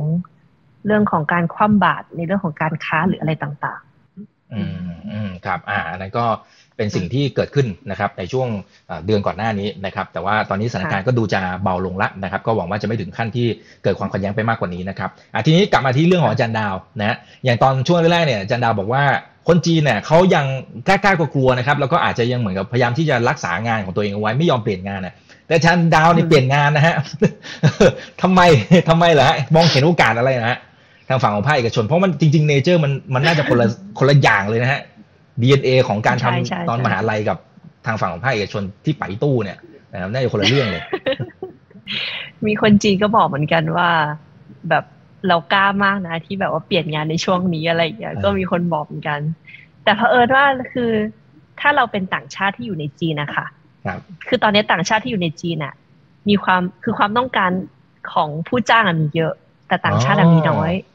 [0.85, 3.81] เรื่องของการคว่ำบาตรในเรื่องของการค้าหรืออะไรต่าง
[4.17, 4.75] ๆ อืม
[5.11, 6.25] อืมครับ อ่าอันนั้นก็
[6.77, 8.47] เป็นสิ่งที่เกิดขึ้นนะครับในช่วง
[8.87, 13.47] เอ่อเดือนก่อนหน้านี้นะครับแต่ว่าตอนนี้สถานการณ์ก็ดูจะเบาลงละนะครับก็หวังว่าจะไม่ถึงขั้นที่
[13.83, 19.03] เกิดความขัดแย้งไปมากกว่านี้นะครับอะทีนี้กลับมาที่เรื่องของอาจารย์ดาวนะฮะอย่างตอนช่วงแรกๆเนี่ยอาจารย์ดาวบอกว่า
[19.47, 20.45] คนจีนเนี่ยเขายัง
[20.87, 25.13] กล้าๆกลัวๆนะครับแล้วก็อาจจะยังเหมือนกับพยายามที่จะรักษางานของตัวเองเอาไว้ไม่ยอมเปลี่ยนงานนะ
[25.45, 26.95] แต่อาจารย์ดาวนี่เปลี่ยนงานนะฮะ
[28.21, 28.41] ทำไม
[28.89, 30.59] ทำไมเหรอฮะมองเห็นโอกาสอะไรนะฮะ
[31.09, 34.81] ทางฝั่งของภาคเอกชน เพราะมันจริงๆเนเจอร์มันมันน่าจะคนละคนละอย่างเลยนะฮะ
[35.41, 37.37] DNA ของการทำใช่ใช่ตอนใช่มหาลัยกับ
[37.85, 39.57] ทางฝั่งของภาคเอกชนที่ไปตู้เนี่ย
[39.93, 43.89] นะครับน่าจะคนละเรื่องเลยๆมีคนจีนก็บอกเหมือนกันว่า
[44.69, 44.85] แบบ
[45.27, 49.19] เรากล้ามากนะที่แบบว่าเปลี่ยนงานในช่วงนี้อะไรอย่างเงี้ยอ่าก็มีคนบอกเหมือนกัน
[49.83, 50.91] แต่เผอิญว่าคือ
[51.59, 53.45] ถ้าเราเป็นต่างชาติที่อยู่ในจีนนะคะ
[53.85, 55.73] ครับคือตอนนี้ต่างชาติที่อยู่ในจีนอะ
[56.29, 57.51] มีความคือความต้องการ
[58.13, 59.33] ของผู้จ้างอะมีเยอะ
[59.67, 60.94] แต่ต่างชาติอะมีน้อยอ๋อ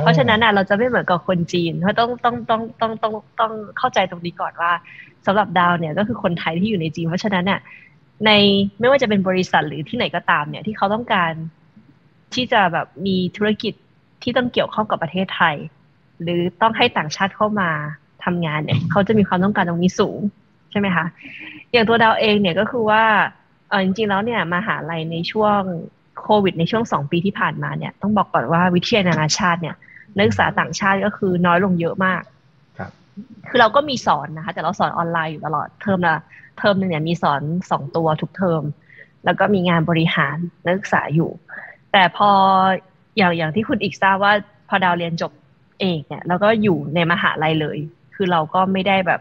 [0.00, 4.72] เพราะฉะนั้นอะเราจะไม่เหมือนกับคนจีนเพราะต้องต้องต้องต้องต้องต้องเข้าใจตรงนี้ก่อนว่า
[5.26, 7.60] สำหรับดาวเนี่ยก็คือคนไทยที่อยู่ในจีน เพราะฉะนั้นเนี่ย
[8.26, 8.30] ใน
[8.80, 11.32] ไม่ว่าจะเป็นบริษัทหรือที่ไหนก็ตามเนี่ยที่เขาต้องการ
[12.34, 13.72] ที่จะแบบมีธุรกิจ
[14.22, 15.56] ที่ต้องเกี่ยวข้องกับประเทศไทย
[16.22, 17.70] หรือต้องให้ต่างชาติเข้ามา
[18.24, 20.20] ทำงานเนี่ยเขาจะมีความต้องการตรงนี้สูง
[20.70, 21.06] ใช่ไหมคะ
[21.72, 23.04] อย่างตัวดาวเองเนี่ยก็คือว่า
[23.68, 25.60] เออจริงๆแล้วเนี่ยมาหาลัยในช่วง
[26.22, 29.76] โควิดในช่วงสองปีที่ผ่านมาเนี่ยต้องบอกก่อนว่าวิทยาลัยนานาชาติเนี่ย
[30.16, 32.22] นักศึกษาต่างชาติก็คือน้อยลงเยอะมาก
[32.78, 32.90] ครับ
[33.48, 36.16] คือเราก็มีสอนนะคะ แต่เราสอนออนไลน์อยู่ตลอดเทอมละ
[36.58, 38.62] เทอมหนึ่งเนี่ยมีสอนสองตัวทุกเทอม
[39.24, 41.30] แล้วก็มีงานบริหารนักศึกษาอยู่
[41.92, 42.30] แต่พอ
[43.16, 44.32] อย่างอย่างที่คุณอีกทราบว่า
[44.68, 45.32] พอดาวเรียนจบ
[45.80, 47.78] เองเนี่ยแล้วก็อยู่ในมหาลัยเลย
[48.14, 49.20] คือเราก็ไม่ได้แบบ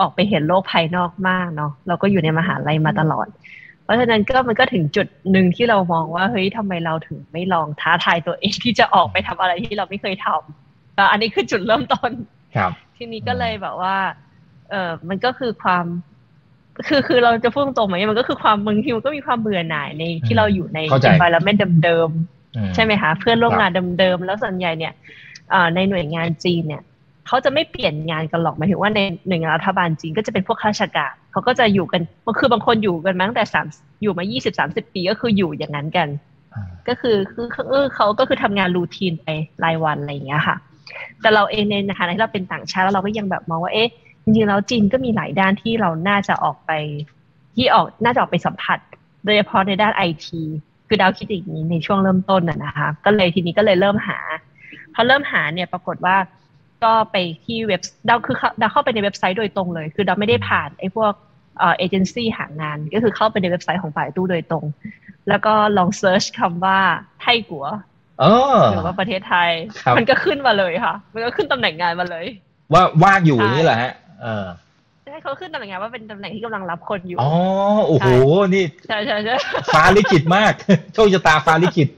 [0.00, 3.26] ออกไปเห็นโลกภายนอกมากเนาะเราก็อยู่ในมหาลัยมาตลอด
[3.84, 12.10] เพราะฉะนั้นก็มันก็ถึงจุดหนึ่งที่เรามองว่าเฮ้ยทำไมเราถึงไม่ลองท้าทายตัวเองที่จะออกไปทำอะไรที่เราไม่เคยทำแล้วอันนี้คือจุดเริ่มต้น
[12.56, 13.96] ครับ ทีนี้ก็เลยแบบว่า
[14.70, 15.84] เออมันก็คือความ
[16.88, 22.08] คือคือเราจะพูดตรงๆไหมมันก็คือความมึงที่มันก็มีความเบื่อหน่ายในที่เราอยู่ในเข้าใจ environment เดิม
[22.56, 24.92] อืมๆใช่ไหมคะเพื่อนร่วมงานเดิมๆแล้วส่วนใหญ่เนี่ย
[25.50, 26.82] เอ่อในหน่วยงานจีนเนี่ย
[27.26, 32.02] เขาจะไม่เปลี่ยนงานกันหรอกหมายถึงว่าในหน่วยงานรัฐบาลจีนก็จะเป็นพวกข้าราชการเขาก็จะอยู่กัน
[32.40, 33.66] คือบางคนอยู่กันมาตั้งแต่สาม
[34.02, 36.08] อยู่มายี่สิบสามสิบปีก็คืออยู่อย่างนั้นกัน
[36.54, 39.28] อ่าก็คือคือคือเขาก็คือทำงานรูทีนไป
[39.64, 40.56] รายวันอะไรอย่างเงี้ยค่ะ
[41.20, 43.90] แต่เราเองในฐานะที่เราเป็นต่างชาติแล้วเราก็ยังแบบมองว่าเอ๊ะ
[44.24, 46.70] จริงๆแล้วจีนก็มีหลายด้านที่เราน่าจะออกไป
[47.56, 48.78] ที่ออกน่าจะออกไปสัมผัส
[49.24, 50.40] โดยเฉพาะในด้านไอที
[50.88, 54.18] คือดาวคิดอย่างนี้ในช่วงเริ่มต้นน่ะนะคะ ก็เลยทีนี้ก็เลยเริ่มหา
[54.94, 56.16] พอเริ่มหาเนี่ยปรากฏว่า
[56.84, 61.12] ก็ไปที่เว็บดาวคือดาวเข้าไปในเว็บไซต์โดยตรงเลย คือดาวไม่ได้ผ่านไอ้พวก
[61.58, 64.64] เอ่อเอเจนซี่หางาน ก็คือเข้าไปในเว็บไซต์ของไป่ตู้โดยตรง
[65.28, 66.78] แล้วก็ลอง search คำว่า
[67.20, 67.66] ไท่กั๋ว
[68.20, 69.50] เออหรือว่าประเทศไทย
[69.82, 72.26] ครับมันก็ขึ้นมาเลยค่ะ มันก็ขึ้นตำแหน่งงานมาเลย
[72.72, 73.92] ว่าว่างอยู่ใช่นี่แหละฮะ
[74.22, 74.46] เออ
[75.12, 77.32] ให้เขาขึ้นตำแหน่งงานว่าเป็นตำแหน่งที่กำลังรับคนอยู่อ๋อ
[77.86, 78.08] โอ้โห
[78.54, 79.36] นี่ใช่ใช่ใช่
[79.74, 80.52] ฟ้าลิขิตมาก
[80.94, 81.88] โชคชะตาฟ้าลิขิต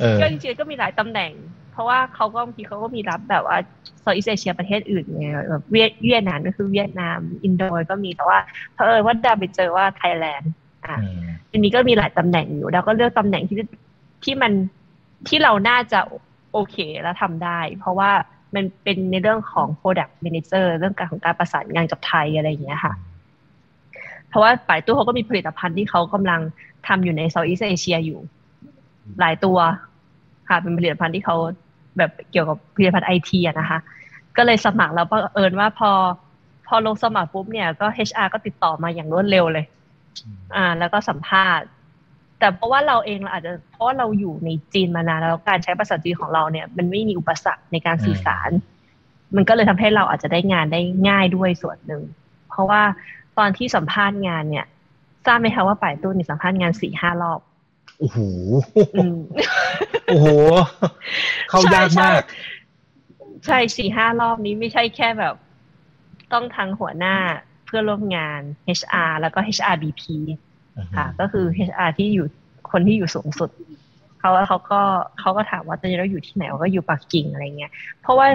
[0.00, 1.30] เออก็จริงๆก็มีหลายตำแหน่ง
[1.76, 3.56] เพราะว่าเขาก็บางทีเขาก็มีรับแบบว่า
[4.00, 8.38] โซนอีสเอเชียประเทศอื่นไงแบบเวียดเวียดนามก็คือเวียดนาม อินโดก็มีแต่ว่า
[8.72, 10.52] เพอเออว่าดาวไปเจอว่าไทยแลนด์
[10.86, 13.58] อะอืมทีนี้ก็มีหลายตำแหน่งอยู่เราก็เลือกตำแหน่งที่
[14.24, 14.52] ที่มัน
[15.28, 16.00] ที่เราน่าจะ
[16.52, 18.10] โอเคและทำได้ เพราะว่า
[18.54, 22.94] มันเป็นในเรื่องของ product manager เรื่องการของการประสานงานกับไทยอะไรอย่างเงี้ยค่ะ
[24.28, 26.40] เพราะว่าป่ายตู้เขาก็มีผลิตภัณฑ์ที่เขากำลัง
[26.86, 28.20] ทำอยู่ในเซาท์อีสเอเชียอยู่
[29.20, 29.58] หลายตัว
[30.48, 31.36] ค่ะเป็นผลิตภัณฑ์ที่เขา
[31.98, 33.78] แบบเกี่ยวกับผลิตภัณฑ์ไอทีอะนะคะ
[34.36, 35.90] ก็เลยสมัครแล้วบังเอิญว่าพอ
[36.66, 39.64] พอลงสมัครปุ๊บเนี่ยก็ HR ก็ติดต่อมาอย่างรวดเร็วเลย
[40.56, 41.66] อ่า แล้วก็สัมภาษณ์
[42.38, 48.50] แต่เพราะว่าเราเองเราอาจจะเพราะว่าเราอยู่ในจีนมานานแล้วการใช้ภาษาจีนของเราเนี่ย มันไม่มีอุปสรรคในการสื่อสาร
[49.36, 52.02] มันก็เลยทำให้เราอาจจะได้งานได้ง่ายด้วยส่วนหนึ่ง
[52.50, 52.82] เพราะว่า
[53.38, 54.66] ตอนที่สัมภาษณ์งานเนี่ย
[55.26, 57.40] ทราบไหมคะว่าป่ายตู้นี่สัมภาษณ์งานสี่ห้ารอบ
[57.98, 58.18] โอ้โห
[58.96, 59.18] อืม
[60.06, 60.26] โอ้โห
[61.48, 62.22] เข้ายากมาก
[63.46, 65.34] ใช่สี่ห้ารอบนี้ไม่ใช่แค่แบบ
[66.32, 67.16] ต้องทางหัวหน้า
[67.66, 68.40] เพื่อนร่วมงาน
[68.78, 70.02] HR แล้วก็ HRBP
[70.96, 72.26] ค่ะ ก็คือ HR ที่อยู่
[72.72, 73.50] คนที่อยู่สูงสุด
[74.20, 74.80] เขาเขาก็
[75.20, 78.26] เขาก็ถามว่าตอนนี้เราอยู่ที่ไหนเราก็อยู่ปักกิ่งอะไรเงี้ย เพราะว่า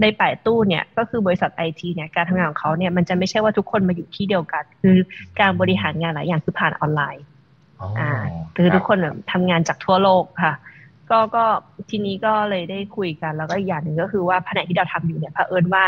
[0.00, 4.96] ในป่ายตู้เนี่ยก็คือบริษัทไอทีเนี่ยการทำงานของเขาเนี่ยมันจะไม่ใช่ว่าทุกคนมาอยู่ที่เดียวกัน คือ
[5.40, 7.24] การบริหารงานหลายอย่างคือผ่านออนไลน์
[7.80, 8.12] อ๋ออ่า
[8.56, 10.54] คือทุกคนแบบทำงานจากทั่วโลกค่ะ
[11.10, 11.44] ก็ก็
[11.90, 15.84] ทีนี้ก็เลยได้คุยกัน แล้วก็อีกอย่างหนึ่งก็คือว่าแผนกที่เราทำอยู่เนี่ยเผอิญว่า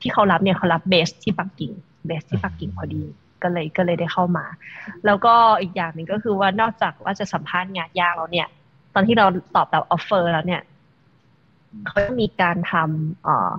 [0.00, 1.72] ที่เขารับเนี่ยเขารับเบสที่ปักกิ่ง
[2.06, 3.02] เบสที่ปักกิ่งพอดี
[3.42, 4.46] ก็เลยก็เลยได้เข้ามา
[5.06, 8.48] แล้วก็อีกอย่างหนึ่งก็คือว่านอกจากว่าจะสัมภาษณ์งานยากแล้วเนี่ย
[8.94, 10.62] ตอนที่เราตอบแบบ offer แล้วเนี่ย
[11.86, 13.50] เขาจะมีการทำเอ่อ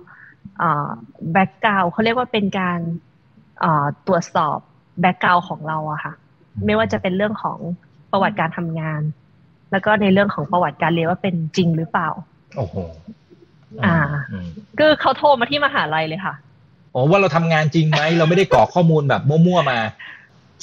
[0.57, 0.89] เอ่อ
[1.31, 2.79] background เขาเรียกว่าเป็นการ
[3.59, 4.57] เอ่อตรวจสอบ
[5.01, 6.13] background ของเราอะค่ะ
[6.65, 7.59] ไม่ว่าจะเป็นเรื่องของ
[8.11, 9.01] ประวัติการทำงาน
[9.71, 12.09] แล้วก็ในเรื่องของประวัติการเรียนว่าเป็นจริงหรือเปล่า
[12.57, 12.75] โอ้โห
[13.85, 13.97] อ่า
[14.43, 14.47] ม
[14.79, 16.35] คือเขาโทรมาที่มหาลัยเลยค่ะ
[16.91, 19.79] โอ้ว่าเราทำงานจริงไหมเราไม่ได้กรอกข้อมูลแบบมั่วๆมา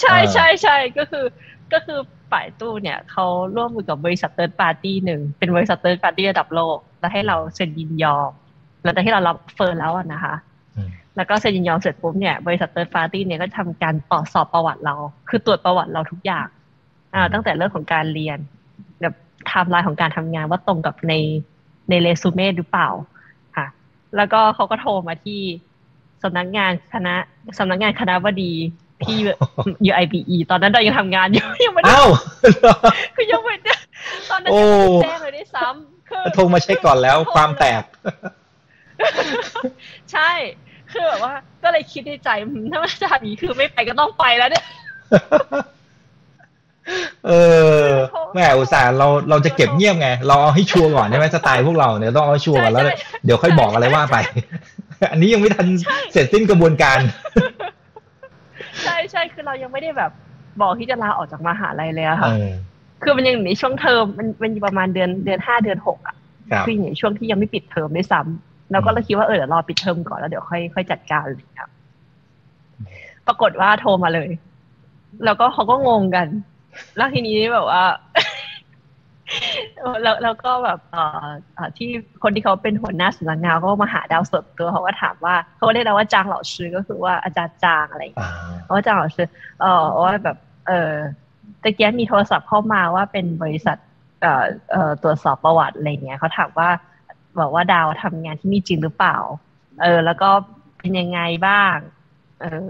[0.01, 1.25] ใช่อ่าใช่ใช่ก็คือ
[1.73, 1.99] ก็คือ
[2.33, 3.27] ไป่ตู้เนี่ยเขา
[3.57, 8.31] ร่วมมือกับบริษัท third party หนึ่งเป็นบริษัท third party ระดับโลก แล้วให้เราเซ็นยินยอม
[8.83, 10.35] หลังจากที่เรารับ confirm แล้วอะนะคะ
[10.77, 14.95] อืม แล้วก็เซ็นยินยอมเสร็จปุ๊บเนี่ยบริษัท third party เนี่ยก็ทำการตรวจสอบประวัติเรา
[15.29, 16.47] คือตรวจประวัติเราทุกอย่าง
[17.15, 18.39] อ่าตั้งแต่เรื่องของการเรียน
[19.01, 19.15] แบบ
[19.47, 21.15] ไทม์ไลน์ของการทำงานว่าตรงกับใน
[21.91, 22.89] ในเรซูเม่หรือเปล่า
[23.57, 23.67] ค่ะ
[24.17, 25.41] แล้วก็เขาก็โทรมาที่
[26.23, 27.15] สำนักงานคณะ
[27.59, 28.53] สำนักงานคณะบดี
[29.05, 29.19] ที่
[29.91, 32.09] UIBE ตอนนั้นเรายังทำงานอยู่ยังไม่ได้อ้าว
[33.17, 33.75] คือยังไม่ได้
[34.31, 37.83] ตอนนั้นโอ้ยังไม่ได้แจ้งเลยด้วยซ้ำคือโทรมาเช็คก่อนแล้วความแตก
[40.13, 40.31] ใช่
[40.93, 44.65] คือแบบว่า ก็เลยคิดในใจอืมถ้ามันจะทำอย่างนี้คือไม่ไปก็ต้องไปแล้วเนี่ย
[47.27, 47.33] เอ
[47.85, 47.87] อ
[48.35, 54.17] แม่อุตส่าห์เราเราจะเก็บเงียบไง เราเอาให้ชัวร์ก่อนใช่ไหมสไตล์พวกเราเนี่ยต้องเอาให้ชัวร์ก่อนแล้วใช่ใช่เดี๋ยวค่อยบอกอะไรว่าไป
[55.13, 55.67] อันนี้ยังไม่ทัน
[56.13, 56.99] เสร็จสิ้นกระบวนการ
[58.85, 60.11] ใช่ใช่คือเรายังไม่ได้แบบ
[60.61, 62.45] บอกที่จะลาออกจากมหาลัยเลยอะเอค่ะอ
[63.03, 66.17] คือมันยังอยู่ในช่วงเทอมมันมันอยู่ประมาณเดือนเดือนห้าเดือนหกอะ
[66.51, 68.21] ครับคืออยู่ในช่วงที่ยังไม่ปิดเทอมด้วยซ้
[68.73, 71.71] เราก็เลยคิดว่าเออเดี๋ยวรอปิดเทอมก่อนแล้วเดี๋ยวค่อยค่อยจัดการเลยครับ
[73.27, 74.31] ปรากฏว่าโทรมาเลย
[75.25, 76.27] แล้วก็เขาก็งงกัน
[76.97, 77.83] แล้วทีนี้แบบว่า
[80.03, 81.03] แล้วแล้วก็แบบเอ่
[81.67, 81.91] อที่
[82.23, 88.33] คนที่เขาเป็นหัวหน้าสำนักงานก็มาหาดาวสดตัวเขาก็ถามว่าเขาเรียกเราว่าจางเหล่าชื่อก็คือว่าอาจารย์จางอะไรอย่างเงี้ย
[88.75, 89.29] ว่าจางเหล่าชื่อ
[89.61, 90.37] เอ่อว่าแบบ
[90.69, 90.93] เออ
[91.63, 93.77] ตะเกียมีโทรศัพท์เข้ามาว่าเป็นบริษัท
[94.23, 96.69] เอ่อเอ่อตรวจสอบประวัติอะไรเงี้ยเขาถามว่า
[97.39, 99.17] บอกว่าดาวทำงานที่นี่จริงหรือเปล่า
[99.83, 100.31] เออ แล้วก็
[100.79, 101.77] เป็นยังไงบ้าง
[102.41, 102.67] เออ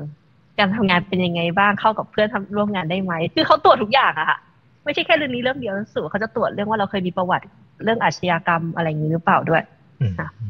[0.58, 4.38] การทำงานเป็นยังไงบ้างเข้ากับเพื่อนทำร่วมงานได้ไหมคือเขาตรวจทุกอย่างอะค่ะ
[4.84, 7.44] ไม่ใช่แค่เรื่องนี้เรื่องเดียวสูเขาจะตรวจเรื่องว่าเราเคยมีประวัติ
[7.84, 9.62] เรื่องอาชญากรรมอะไรอย่างนี้หรือเปล่าด้วย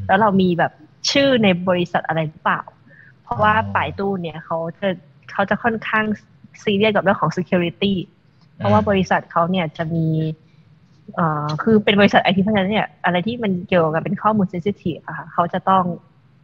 [0.07, 0.73] แล้วเรามีแบบ
[1.11, 2.61] ชื่อในบริษัทอะไรหรือเปล่า
[3.23, 4.89] เพราะว่าป่ายตู้เนี่ยเขาจะ
[5.33, 6.05] เขาจะค่อนข้าง
[6.63, 7.93] ซีเรียสกับเรื่องของ security
[8.57, 10.07] เพราะว่าบริษัทเขาเนี่ยจะมี
[10.50, 15.83] เอ่อคือเป็นบริษัทไอทีเพราะฉะนั้นเนี่ยอะไรที่มันเกี่ยวกับเป็นข้อมูลเซนซิทีฟอะค่ะเขาจะต้อง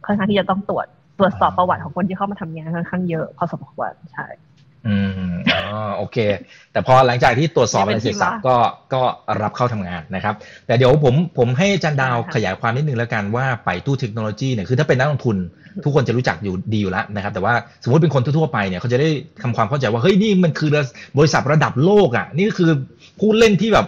[0.05, 0.85] ค่อนข้างที่จะต้องตรวจ
[1.19, 4.27] ตรวจสอบประวัติของคนที่เข้ามาทำงานค่อนข้างเยอะพอสมควรใช่
[4.87, 4.95] อื
[5.29, 6.17] มอ๋อโอเค
[6.71, 8.55] แต่พอหลังจากที่ตรวจสอบอะไรเสร็จสับก็
[8.93, 9.01] ก็
[9.41, 10.35] รับเข้าทำงานนะครับ
[10.67, 15.37] แต่เดี๋ยวผมผมให้จันดาวขยายความนิดนึงแล้วกันว่าไปตู้เทคโนโลยีเนี่ยคือถ้าเป็นนักลงทุน
[15.83, 17.53] ทุกคนจะรู้จักอยู่ดีอยู่แล้วนะครับ แต่ว่า
[17.83, 19.09] สมมติเป็นคนทั่วไปเนี่ยเขาจะได้
[19.43, 20.69] ทำความเข้าใจว่าเฮ้ยนี่มันคือ
[21.17, 22.71] บริษัทระดับโลกอะนี่คือ
[23.19, 23.87] ผู้เล่นที่แบบ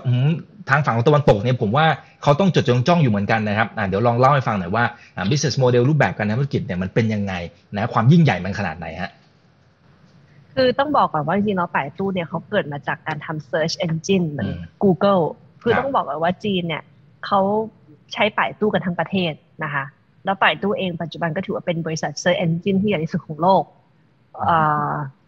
[0.69, 1.85] ทางฝั่งของตะวันตกเนี่ยผมว่า
[2.23, 4.83] เขาต้องจดจงจ้องอยู่เหมือนกันนะครับเดี๋ยวลองเล่าให้ฟังหน่อยว่า
[5.29, 7.33] business model รูปแบบการทำธุรกิจเนี่ยมันเป็นยังไง
[7.75, 9.11] นะความยิ่งใหญ่มันขนาดไหนฮะ
[10.55, 14.51] คือต้องบอกก่อนว่าจริงๆแล้วป่ายตู้เนี่ยเขาเกิดมาจากการทำ search engine เหมือน
[14.83, 15.21] Google
[15.61, 16.83] คือต้องบอกก่อนว่าจีนเนี่ย
[17.25, 17.39] เขา
[18.13, 19.83] ใช้ป่ายตู้กันทั้งประเทศนะคะ
[20.25, 23.63] แล้วป่ายตู้เองปัจจุบันก็ถือว่าเป็นบริษัท search engine ที่ใหญ่ที่สุดของโลก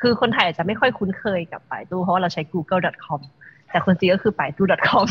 [0.01, 3.21] คือคนไทยอาจจะไม่ค่อยคุ้นเคยกับป่ายตู้เพราะว่าเราใช้ google.com
[3.72, 5.08] แต่คนจีนก็คือป่ายตู้ .com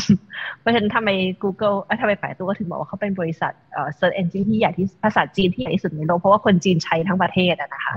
[0.59, 1.09] เพราะฉะนั้นทำไม
[1.43, 3.51] Google ทำไมป่ายตู้ก็ถึงบอกว่าเขาเป็นบริษัท
[3.99, 7.93] search engine ที่ใหญ่ที่ภาษาจีนที่ใหญ่ที่สุดในโลก เพราะว่าคนจีนใช้ทั้งประเทศนะคะ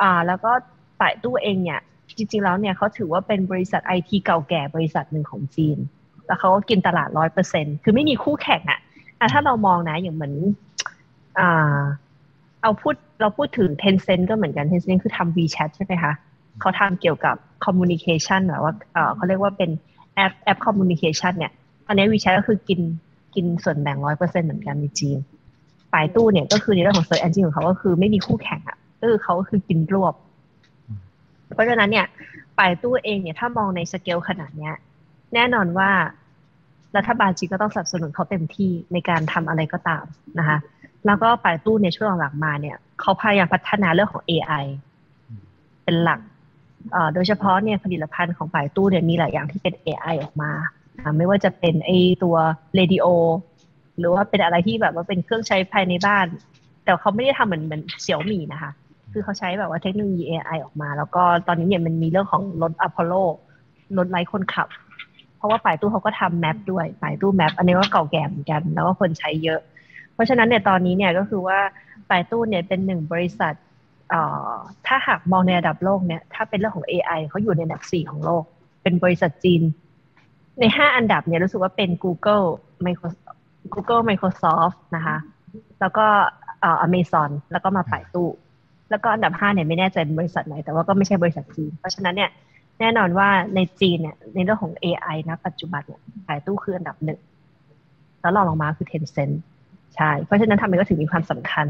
[0.00, 0.52] อ่าแล้วก็
[1.00, 1.80] ป่ายตู้เองเนี่ย
[2.16, 5.78] จริงๆแล้วเนี่ยเขาถือว่าเป็นบริษัทไอทีเก่าแก่บริษัทหนึ่งของจีน
[6.26, 10.34] แล้วเขาก็กินตลาดร้อยเปอร์เซ็นคือไม่มีคู่แข่งอะ่ะถ้าเรามองนะอย่างเหมือน
[11.38, 11.78] อ่า
[12.62, 16.12] เอาพูดเราพูดถึง Tencent ก็เหมือนกัน Tencent คือทำ WeChat ใช่ไหมคะ
[16.60, 18.72] เขาทำเกี่ยวกับ communication แบบว่า
[19.14, 19.70] เขาเรียกว่าเป็น
[20.14, 21.52] แอปแอป communication เนี่ย
[21.86, 22.80] ตอนนี้ WeChat ก็คือกิน
[23.34, 25.18] กินส่วนแบ่งร้อยเปอร์เซ็นเหมือนกันในจีน
[25.92, 30.14] ปายตู้เนี่ยก็คือในเรื่องของ search engine ของเขาก็คือไม่มีคู่แข่งอะก็คือเขาก็คือกินรวบ
[31.54, 32.06] เพราะฉะนั้นเนี่ย
[32.58, 34.74] ปายตู้เองเนี่ยถ้ามองในสเกลขนาดเนี้ย
[35.34, 35.90] แน่นอนว่า
[36.96, 40.04] รัฐบาลจีนก็ต้องสนับสนุนเขาเต็มที่ในการทำอะไรก็ตาม
[40.38, 40.58] นะคะ
[41.06, 44.64] แล้วก็ปายตู้เนี่ยช่วงหลังมาเนี่ยเขาพยายามพัฒนาเรื่องของ AI
[45.84, 46.20] เป็นหลัก
[47.14, 50.50] โดยเฉพาะเนี่ยผลิตภัณฑ์ของปลายตู้เนี่ยมีหลายอย่างที่เป็น AI ออกมา
[51.16, 51.90] ไม่ว่าจะเป็นไอ
[52.22, 52.36] ตัว
[52.74, 53.06] เรดิโอ
[53.98, 56.26] หรือว่าเป็นอะไรที่แบบว่าเป็นเครื่องใช้ภายในบ้าน
[56.84, 58.70] แต่เขาไม่ได้ทำเหมือนเหมือนเสี่ยวมี่นะคะ
[59.12, 63.12] คือเขาใช้แบบว่าเทคโนโลยี AI ออกมา แล้วก็ตอนนี้เนี่ยมันมีเรื่องของรถอพอลโล
[63.98, 64.68] รถไร้คนขับ
[65.36, 69.60] เพราะว่าป่ายตู้เขาก็ทำแมปด้วยป่ายตู้แมปอันนี้ก็เก่าแก่เหมือนกัน แล้วก็คนใช้เยอะ
[70.14, 71.58] เพราะฉะนั้นเนี่ยตอนนี้เนี่ยก็คือว่า
[72.10, 73.54] ป่ายตู้เนี่ยเป็นหนึ่งบริษัท
[74.86, 78.44] ถ้าหากมองในระดับโลกเนี่ยถ้าเป็นเรื่องของ AI เขาอยู่ในอันดับสี่ของโลก
[78.82, 79.62] เป็นบริษัทจีน
[80.60, 82.46] ในห้าอันดับเนี่ยรู้สึกว่าเป็น Google
[82.86, 83.38] Microsoft
[83.74, 85.16] Google Microsoft นะคะ
[85.80, 86.06] แล้วก็
[86.62, 88.28] อเมซอนแล้วก็มาป่ายตู้
[88.90, 92.30] แล้วก็อันดับห้าเนี่ยไม่แน่ใจเป็นบริษัทไหน แต่ว่าก็ไม่ใช่บริษัทจีน เพราะฉะนั้นเนี่ย
[92.80, 97.20] แน่นอนว่าในจีนเนี่ยในเรื่องของ AI นะปัจจุบันเนี่ยขายตู้คืออันดับหนึ่ง
[98.20, 99.34] แล้วรองลงมาคือ Tencent
[99.96, 101.66] ใช่ เพราะฉะนั้นทำไมก็ถึงมีความสำคัญ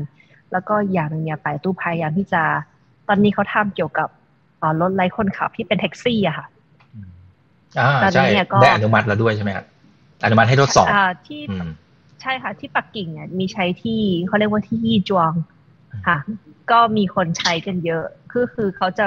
[0.53, 2.43] แล้วก็อย่างนึงเนี่ยไปตู้พยายามที่จะ
[3.09, 4.09] ตอนนี้เขาทำเกี่ยวกับ
[4.81, 6.47] รถไร้คนขับที่เป็นแท็กซี่อะค่ะ
[8.03, 9.67] ตอนนี้เนี่ยก็ได้อนุมัติแล้วด้วยใช่ไหมครับ
[10.25, 10.89] อนุมัติให้ทดสอบ
[11.27, 11.41] ที่
[12.21, 15.33] ใช่ค่ะ ที่ปักกิ่งเนี่ยมีใช้ที่เขาเรียกว่าที่ยี่จวง
[16.07, 16.19] ค่ะ
[16.71, 19.07] ก็มีคนใช้กันเยอะคือคือเขาจะ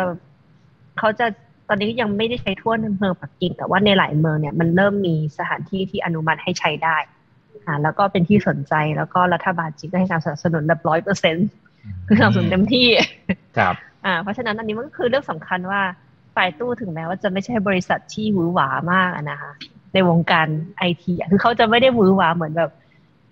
[1.00, 1.26] เขาจะ
[1.68, 6.98] ตอนนี้ยังไม่ได้ใช้ทั่วเมืองปักกิ่งแต่ว่าในหลายเมืองเนี่ยมันเริ่มมีสถานที่ที่อนุมัติให้ใช้ได้
[7.68, 11.48] ค่ะแล้วก็เป็นที่สนใจแล้วก็รัฐบาลจีนก็ให้การสนับสนุนแบบร้อยเปอร์เซ็นต์
[12.08, 12.88] คือสนับสนุนเต็มที่
[13.58, 13.76] ครับ
[14.06, 15.82] อ่าเพราะฉะนั้นอันนี้มันก็คือเรื่องสำคัญว่า
[16.36, 19.52] ฝ่ายตู้ถึงแม้ว่าจะไม่ใช่บริษัทที่หวือหวามากนะคะ
[19.94, 22.72] ในวงการไอทีคือเขาจะไม่ได้หวือหวาเหมือนแบบ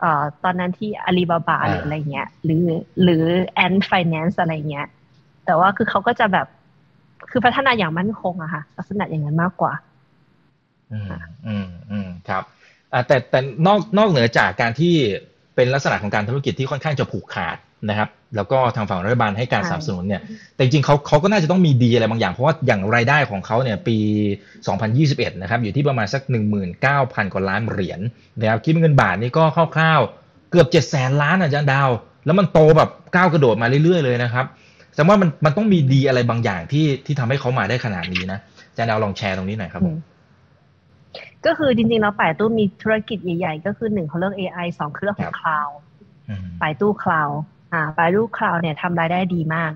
[0.04, 0.06] อ
[0.44, 2.66] ตอนนั้นที่อาลีบาบาหรืออะไรเงี้ย หรือ
[3.04, 3.24] หรือ
[3.56, 4.88] แอนด์ไฟแนนซ์อะไรเงี้ย
[5.46, 6.48] แต่ว่าคือเขาก็จะแบบ
[7.32, 9.74] คือพัฒนาอย่างมั่นคงอะค่ะลักษณะอย่างนั้นมากกว่า
[10.92, 11.08] อืม
[11.48, 12.55] อืมอืมครับอ่า
[13.08, 14.94] แต่แต่นอกนอกเหนือจากการที่
[15.56, 17.58] เป็นลักษณะของการธุรกิจที่ค่อนข้างจะผูกขาด
[17.90, 20.22] นะครับ แล้วก็ทางฝั่งรัฐบาลให้การสนับสนุนเนี่ย
[20.56, 23.98] แต่จริงเขาเขาก็น่าจะต้องมีดีอะไรบางอย่าง เพราะว่าอย่างรายได้ของเขาเนี่ยปี
[24.66, 26.22] 2021 นะครับ อยู่ที่ประมาณสัก
[26.78, 28.00] 19,000 กว่าล้านเหรียญ
[28.40, 29.44] นะครับคิดเป็นเงินบาทนี่ก็
[29.76, 31.90] คร่าวๆ เกือบเจ็ดแสนล้านอาจารย์ดาว
[32.26, 34.46] แล้วมันโตแบบก้าวกระโดดมาเรื่อยๆเลยนะครับ
[34.94, 39.96] แสดงว่ามันมันต้องมีดีอะไรบางอย่างที่ที่ทำให้เขามาได้ขนาดนี้นะอาจารย์ดาวลองแชร์ตรงนี้หน่อยครับผม
[41.46, 47.30] ก็คือจริงๆแล้วไป่ตู้มีธุรกิจใหญ่ๆ ก็คือหนึ่งเขาเรื่อง AI สองคือเรื่องของ cloud ไป่ตู้ cloud
[47.74, 49.72] อ่าไป่ตู้ cloud เนี่ยทำรายได้ดีมาก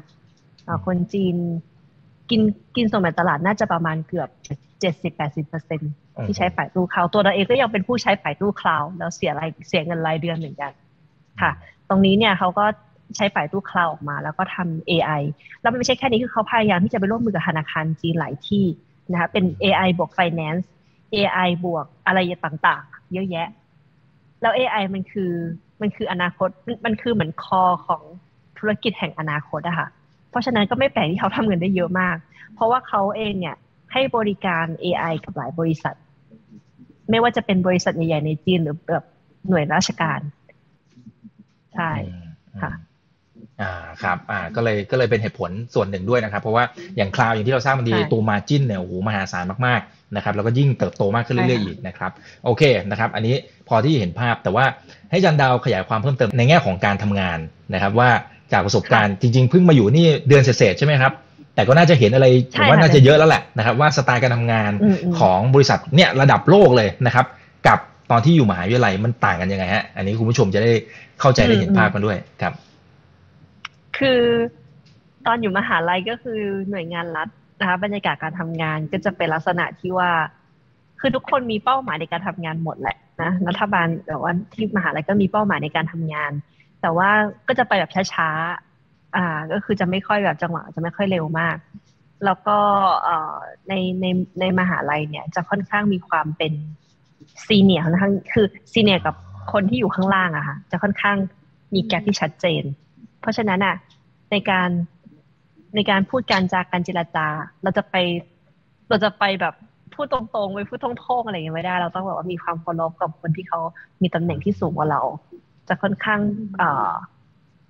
[0.67, 1.35] อ่าคนจีน
[2.29, 2.41] กิน
[2.75, 4.29] กินส่วนแบ่งตลาดน่าจะประมาณเกือบ
[4.79, 5.81] เจ็ดสิบแปดสิบเปอร์เซ็น
[6.27, 10.71] ที่ใช้ไป่ตู้ cloud ตัวเราเองก็ยังเป็นผู้ใช้ไป่ตู้ cloud แล้วเสียรายเสียเงินรายเดือนเหมือนกัน
[11.41, 11.51] ค่ะ
[11.89, 12.65] ตรงนี้เนี่ยเขาก็
[13.15, 15.21] ใช้ไป่ตู้ cloud ออกมา แล้วก็ทำ AI
[15.61, 18.65] แล้วมันไม่ใช่แค่นี้คือเขาพยายามที่จะไปร่วมมือกับธนาคารจีนหลายที่
[19.11, 20.63] นะคะเป็น AI บวก Finance
[21.13, 23.47] AI บวกอะไรต่างๆ เยอะแยะ
[24.41, 25.31] แล้ว AI มันคือ
[25.81, 26.49] มันคืออนาคต
[26.85, 28.01] มันคือเหมือนคอของ
[28.57, 29.87] ธุรกิจแห่งอนาคตอะค่ะ
[30.29, 32.15] เพราะฉะนั้นก็ไม่แปลกที่เขาทำเงินได้เยอะมาก
[32.53, 33.55] เพราะว่าเขาเองเนี่ย
[33.93, 35.95] ให้บริการ AI กับหลายบริษัท
[37.09, 39.05] ไม่ว่าจะเป็นบริษัทใหญ่ๆในจีนหรือแบบ
[39.47, 40.19] หน่วยราชการ
[41.75, 41.91] ใช่
[42.61, 42.71] ค่ะ
[43.61, 46.63] อ่าครับอ่าก็เลยก็เลยเป็นเหตุผลส่วนหนึ่งด้วยนะครับ เพราะว่า
[46.97, 52.11] อย่างคลาวอย่างที่เราทราบมันดีตัวมาจิ้นเนี่ยโอ้โหมหาศาลมากๆ นะครับแล้วก็ยิ่งเติบโตมากขึ้นเรื่อยๆอีกนะครับ
[52.45, 53.35] โอเคนะครับอันนี้
[53.67, 54.65] พอที่เห็นภาพแต่ว่า
[55.11, 57.39] ให้จันดาวขยายความเพิ่มเติมในแง่ของการทำงาน
[57.73, 58.09] นะครับว่า
[58.53, 61.13] จากประสบการณ์จริงๆเพิ่งมาอยู่นี่เดือนเศษใช่ไหมครับ
[61.55, 64.71] แต่ก็น่าจะเห็นอะไรผมว่าน่าจะเยอะแล้วแหละนะครับว่าสไตล์การทำงาน
[65.19, 67.25] ของบริษัทเนี่ยระดับโลกเลยนะครับ
[67.67, 67.79] กับ
[68.11, 70.71] ตอนที่อยู่มหาวิทยาลัยมันต่างกันยังไงฮะอันนี้คุณผู้ชมจะได้
[71.19, 72.53] เข้าใจได้เห็นภาพกันด้วยครับ
[73.97, 74.21] คือ
[75.25, 77.27] ตอนอยู่มหาลัยก็คือหน่วยงานรัฐ
[77.59, 80.11] นะคะบรรยากาศการทำงานก็จะเป็นลักษณะที่ว่า
[80.99, 86.31] คือทุกคนมีเป้าหมายในการทำงานหมดแหละนะรัฐบาลแต่ว่าที่มหาลัยก็มีเป้าหมายในการทำงาน
[86.81, 87.09] แต่ว่า
[87.47, 91.57] ก็จะไปแบบช้าๆอ่า ก็คือจะไม่ค่อยแบบจังหวะจะไม่ค่อยเร็วมาก
[92.25, 92.57] แล้วก็
[93.67, 94.05] ในใน
[94.39, 96.53] ในมหาลัยเนี่ย จะค่อนข้างมีความเป็น
[97.47, 99.15] ซีเนียร์ค่อนข้างคือซีเนียร์กับ
[99.53, 101.17] คนที่อยู่ข้างล่างอะค่ะจะค่อนข้าง
[101.73, 102.63] มีแกลที่ชัดเจน
[103.21, 103.75] เพราะฉะนั้นอะ
[104.31, 104.69] ในการ
[105.75, 107.27] ในการพูดการจากการเจรจา
[107.63, 107.95] เราจะไป
[108.89, 109.53] เราจะไปแบบ
[109.93, 113.59] พูดตรงๆไปพูดท่องๆอะไรอย่างเงี้ยไม่ได้ เราต้องแบบว่ามีความเคารพกับคนที่เขา
[114.01, 115.01] มีตำแหน่งที่สูงกว่าเรา
[115.67, 116.19] จะค่อนข้าง
[116.57, 116.91] เอ่อ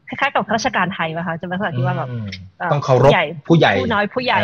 [0.07, 2.09] คล้ายๆกับข้าราชการไทยป่ะคะจะเป็นลักษณะที่ว่าแบบ
[2.71, 3.11] ต้องเคารพ
[3.47, 4.41] ผู้ใหญ่ผู้น้อยผู้ใหญ่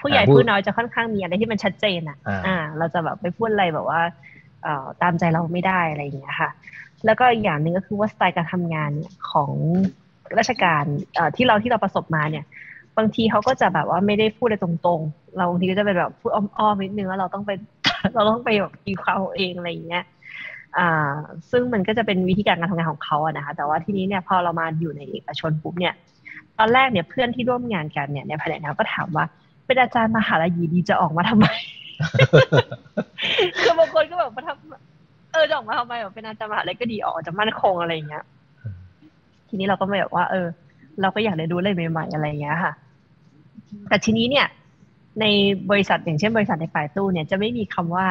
[0.00, 4.00] ผู้ใหญ่ผู้น้อยจะค่อนข้างมีอะไรที่มันชัดเจนอะ อ่า เราจะแบบไปพูดอะไรแบบว่า
[4.62, 6.50] เอ่อตามใจเราไม่ได้อะไรอย่างเงี้ยค่ะ
[7.04, 8.90] แล้วก็อีกอย่างหนึ่งก็คือว่าสไตล์การทำงาน
[9.30, 9.52] ของ
[10.38, 10.84] ราชการ
[11.36, 12.44] ที่เราที่เราประสบมาเนี่ย
[12.96, 17.50] บางทีเขาก็จะแบบว่าไม่ได้พูดอะไรตรงๆ เราบางทีก็จะเป็นแบบพูดอ้อมๆนิดนึงว่าเราต้องไป
[18.14, 20.04] เราต้องไปแบบตีความเองอะไรอย่างเงี้ย
[20.78, 21.12] อ่า
[21.50, 25.94] ซึ่งมันก็จะเป็นวิธีการการทำงานของเขาอะนะคะ แต่ว่าทีนี้เนี่ยพอเรามาอยู่ในเอกชนปุ๊บเนี่ย
[26.58, 29.24] ตอนแรกเนี่ยเพื่อนที่ร่วมงานกันเนี่ยในแผนกก็ถามว่า
[29.66, 31.46] เป็นอาจารย์มหาลัยดีจะออกมาทำไม
[33.60, 38.24] คือบางคนก็แบบมาทำเออจะออกมาทำไมแบบเป็นอาจารย์มหาลัยก็ดีออกจะมั่นคงอะไรอย่างเงี้ย
[39.48, 40.46] ทีนี้เราก็ไม่แบบว่า เออ
[41.00, 42.72] เราก็อยากเรียนรู้อะไรใหม่ๆอะไรอย่างเงี้ยค่ะ
[43.88, 44.46] แต่ทีนี้เนี่ย
[45.20, 45.24] ใน
[45.70, 48.08] บริษัทอย่างเช่นบริษัทในฝ่ายตู้เนี่ยจะไม่มีคำว่า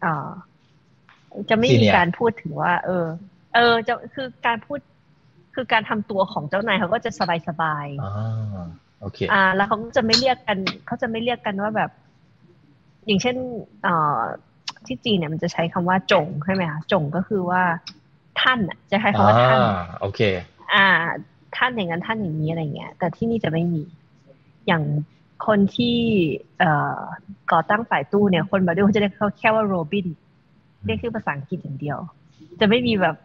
[0.00, 0.28] เออ
[1.50, 3.06] จะไม่มีการพูดถึงว่า เออ
[3.54, 4.78] เออจะคือการพูด
[5.54, 8.64] คือการทำตัวของเจ้านายเขาก็จะสบายสบายอ่า
[9.00, 11.90] โอเค อ่า แล้วเขาจะไม่เรียกกันเขาจะไม่เรียกกันว่าแบบ
[13.06, 13.36] อย่างเช่น
[13.82, 14.20] เอ่อ
[14.86, 17.62] ที่จีนเนี่ยมันจะใช้คำว่าจงใช่ไหมคะจงก็คือว่า
[18.40, 19.60] ท่านอะจะใช้คำว่าท่าน
[20.00, 20.20] โอเค
[20.74, 20.86] อ่า
[21.56, 23.82] ท่านอย่างนั้นท่านอย่างนี้อะไรเงี้ย แต่ที่นี่จะไม่มี
[24.66, 24.82] อย่าง
[25.46, 25.98] คนที่
[26.58, 27.00] เอ่อ
[27.52, 30.06] ก่อตั้งฝ่ายตู้เนี่ย คนมาด้วยเขาจะเรียกเขาแค่ว่าโรบิน
[30.86, 31.98] เรียกชื่อภาษาอังกฤษอย่างเดียว
[32.60, 33.16] จะไม่มีแบบ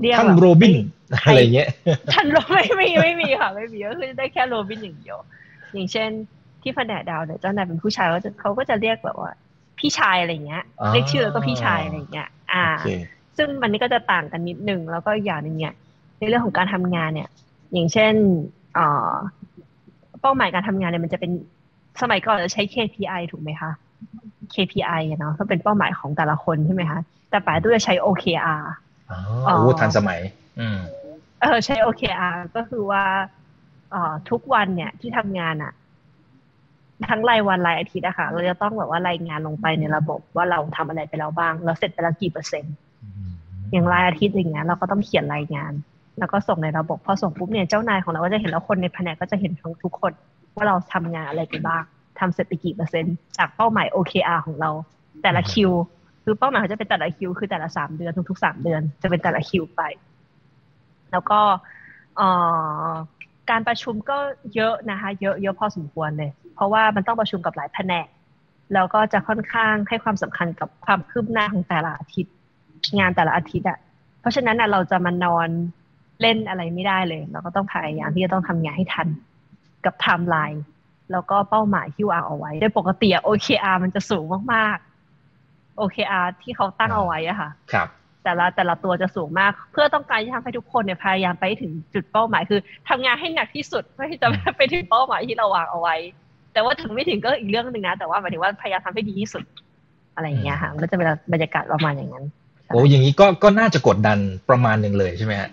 [0.00, 0.76] เรียกท่านโรบิน
[1.24, 1.68] อะไรเงี้ย
[2.12, 5.18] ท่านโรไม่ไม่ไม่มีค่ะ ไม่มีก็คือได้แค่โรบินอย่างเดียว
[5.72, 6.08] อย่างเช่น
[6.62, 9.30] ที่แผนกดาวเนี่ยเจ้านายเป็นผู้ชายเขาจะเขาก็จะเรียกแบบว่า
[9.78, 12.66] พี่ชายอะไรเงี้ยเรียกชื่อแล้วก็พี่ชายอะไรเงี้ย อ่า
[13.36, 15.74] ซึ่งมันนี่ก็จะต่างกันนิดนึงแล้วก็อย่างหนึ่งเนี่ย
[16.18, 17.28] ในเรื่องของการทำงานเนี่ย
[17.72, 18.14] อย่างเช่น
[20.20, 21.30] เป้าหมายการทำงานเนี่ยมันจะเป็น
[22.02, 23.70] สมัยก่อนจะใช้ KPI ถูกไหมคะ
[24.54, 28.62] KPI เนาะก็เป็นเป้าหมายของแต่ละคนใช่ไหมคะ แต่ป่าตู้จะใช้ OKR
[29.48, 30.20] อ๋อทันสมัย
[30.60, 30.78] อืม
[31.40, 33.04] เออใช้ OKR ก็คือว่า
[33.94, 35.72] อ่อทุกวันเนี่ยที่ทำงานอะ
[37.10, 42.74] ทั้งรายวันรายอาทิตย์อะค่ะ เราจะต้องแบบว่ารายงานลงไปในระบบว่าเราทำอะไรไปแล้วบ้าง เราเสร็จไปแล้วกี่เปอร์เซ็นต์
[43.72, 45.72] อย่างรายอาทิตย์อย่างเงี้ยเราก็ต้องเขียนรายงาน
[46.20, 50.12] แล้วก็ส่งในระบบพอส่งปุ๊บเนี่ยเจ้านายของเราก็จะเห็นแล้วคนในแผนกก็จะเห็นทั้งทุกคน
[50.54, 51.82] ว่าเราทำงานอะไรไปบ้าง
[52.18, 54.70] ทำเสร็จไปกี่เปอร์เซ็นต์จากเป้าหมาย OKR ของเรา
[55.22, 55.70] แต่ละคิว
[56.24, 59.82] คือเป้าหมายเขาจะเป็นแต่ละคิว คือแต่ละสามเดือนทุกๆสามเดือน จะเป็นแต่ละคิวไป
[61.12, 61.40] แล้วก็
[63.50, 64.18] การประชุมก็
[64.54, 68.06] เยอะนะคะ เยอะเยอะพอสมควรเลย เพราะว่ามันต้องประชุมกับหลายแผนก
[68.74, 72.32] แล้วก็จะค่อนข้างให้ความสำคัญกับความคืบหน้าของแต่ละอาทิตย์
[72.98, 73.78] งานแต่ละอาทิตย์อะ
[74.20, 75.48] เพราะฉะนั้นเราจะมานอน
[76.20, 79.08] เล่นอะไรไม่ได้เลย เราก็ต้องพยายามที่จะต้องทำงานให้ทัน
[79.84, 80.64] กับไทม์ไลน์
[81.12, 87.88] แล้วก็เป้าหมายที่วางเอาไว้โดยปกติ OKR มันจะสูงมากๆ OKR ที่เขาตั้งเอาไว้อะค่ะ ครับ
[88.24, 95.96] แต่ละแต่ละตัวจะสูงมาก เพื่อต้องการที่ทำให้ทุกคนเนี่ยพยายามไปถึงจุดเป้าหมายคือทำงานให้หนักที่สุดเพื่อที่จะไปถึงเป้าหมายที่เราวางเอาไว้
[96.52, 99.44] แต่ว่าถึงไม่ถึงก็อีกเรื่องหนึ่งนะ แต่ว่าหมายถึงว่าพยายามทำให้ดีที่สุด
[100.14, 102.24] อะไรอย่างเงี้ยค่ะมันก็จะเป็นบรรยากาศประมาณอย่างนั้น
[102.68, 104.18] โอ้อย่างนี้ก็ก็น่าจะกดดัน
[104.50, 105.50] ประมาณหนึ่งเลยใช่ไหมฮะ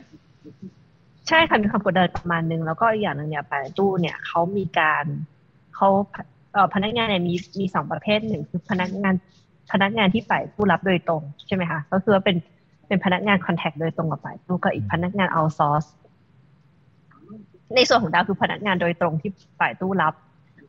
[1.28, 5.05] ใช่ค่ะมีความกดดันประมาณหนึ่งแล้วก็อีกอย่างหนึ่งเนี่ยไปตู้เนี่ยเขามีการ
[5.75, 5.89] เขา
[6.53, 9.15] เอ่อพนักงานเนี่ยมีมีสองประเภทหนึ่งคือพนักงาน
[9.71, 12.38] พนักงานที่ฝ่ายผู้รับโดยตรงใช่ไหมคะก็คือว่าเป็น
[12.88, 15.86] เป็นพนักงานคอนแทคโดยตรงกับฝ่ายตู้ก็อีกพนักงานเอาซอร์ส
[17.75, 20.13] ในส่วนของดาวคือพนักงานโดยตรงที่ฝ่ายตู้รับ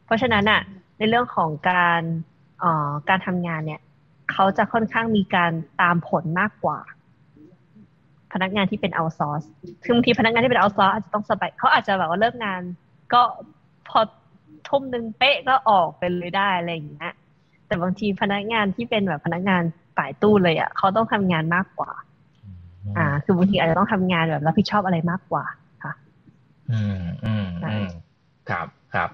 [0.04, 0.60] เพราะฉะนั้นอะ
[0.98, 2.02] ในเรื่องของการ
[2.60, 3.80] เอ่อการทำงานเนี่ย
[4.32, 6.78] เขาจะค่อนข้างมีการตามผลมากกว่า
[8.32, 9.42] พนักงานที่เป็นเอาซอร์ส
[9.84, 12.62] คือบางทีพนักงานที่เป็นเอาซอร์สอาจจะต้องสบายเขาอาจจะแบบว่าเลิกงาน
[13.12, 13.22] ก็
[13.88, 14.00] พอ
[14.68, 17.12] ทุ่มหนึ่งเป๊ะก็ออกไปเลยได้อะไรอย่างเงี้ย
[17.66, 19.62] แต่บางทีพนักงานที่เป็นแบบพนักงาน
[19.96, 21.92] ฝ่ายตู้เลยอะเขาต้องทำงานมากกว่า
[22.98, 25.44] อ่า คือบางทีอาจจะต้องทำงานแบบรับผิดชอบอะไรมากกว่า
[25.84, 25.92] ค่ะ
[26.72, 27.88] อืมอืมอืม
[28.50, 29.10] ครับ ครับ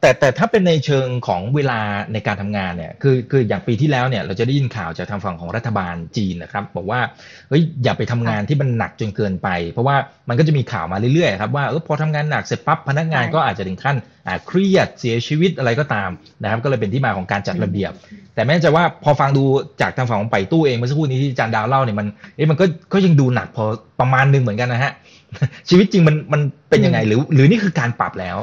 [0.00, 1.80] แต่แต่ถ้าเป็นในเชิงของเวลา
[2.12, 7.00] ในการทำงานเนี่ยคือคืออย่างปีที่แล้วเนี่ยเราจะได้ยินข่าวจากทางฝั่งของรัฐบาลจีนนะครับ บอกว่า
[7.48, 9.96] เฮ้ยอย่าไปทำงานที่มันหนักจนเกินไป เพราะว่า
[10.28, 16.10] มันก็จะมีข่าวมาเรื่อยๆครับว่าเออพอทำงานหนักเสร็จปั๊บพนักงานก็อาจจะถึงขั้นอ่าเครียดเสียชีวิตอะไรก็ตาม
[16.42, 17.92] นะครับ ก็เลยเป็นที่มาของการจัดระเบียบ
[18.34, 19.44] แต่แม้จะว่าพอฟังดู
[19.80, 23.64] จากทางฝั่งของไปตู้เองเมื่อสักครู่นี้ที่อาจารย์ดาวเล่าเนี่ยมันเอ๊ะมันก็ก็ยังดูหนักพอ
[24.00, 24.92] ประมาณนึงเหมือนกันนะฮะ
[25.68, 26.40] ชีวิตจริงมันมัน
[26.70, 28.38] เป็นยังไงหรือ หรือนี่คือการปรับแล้ว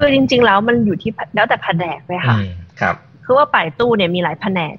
[0.00, 2.94] คือจริง ๆ แล้วมันอยู่ที่แล้วแต่แผนกเลยค่ะอืมครับ
[3.24, 4.74] คือว่าป่ายตู้เนี่ยมีหลายแผนก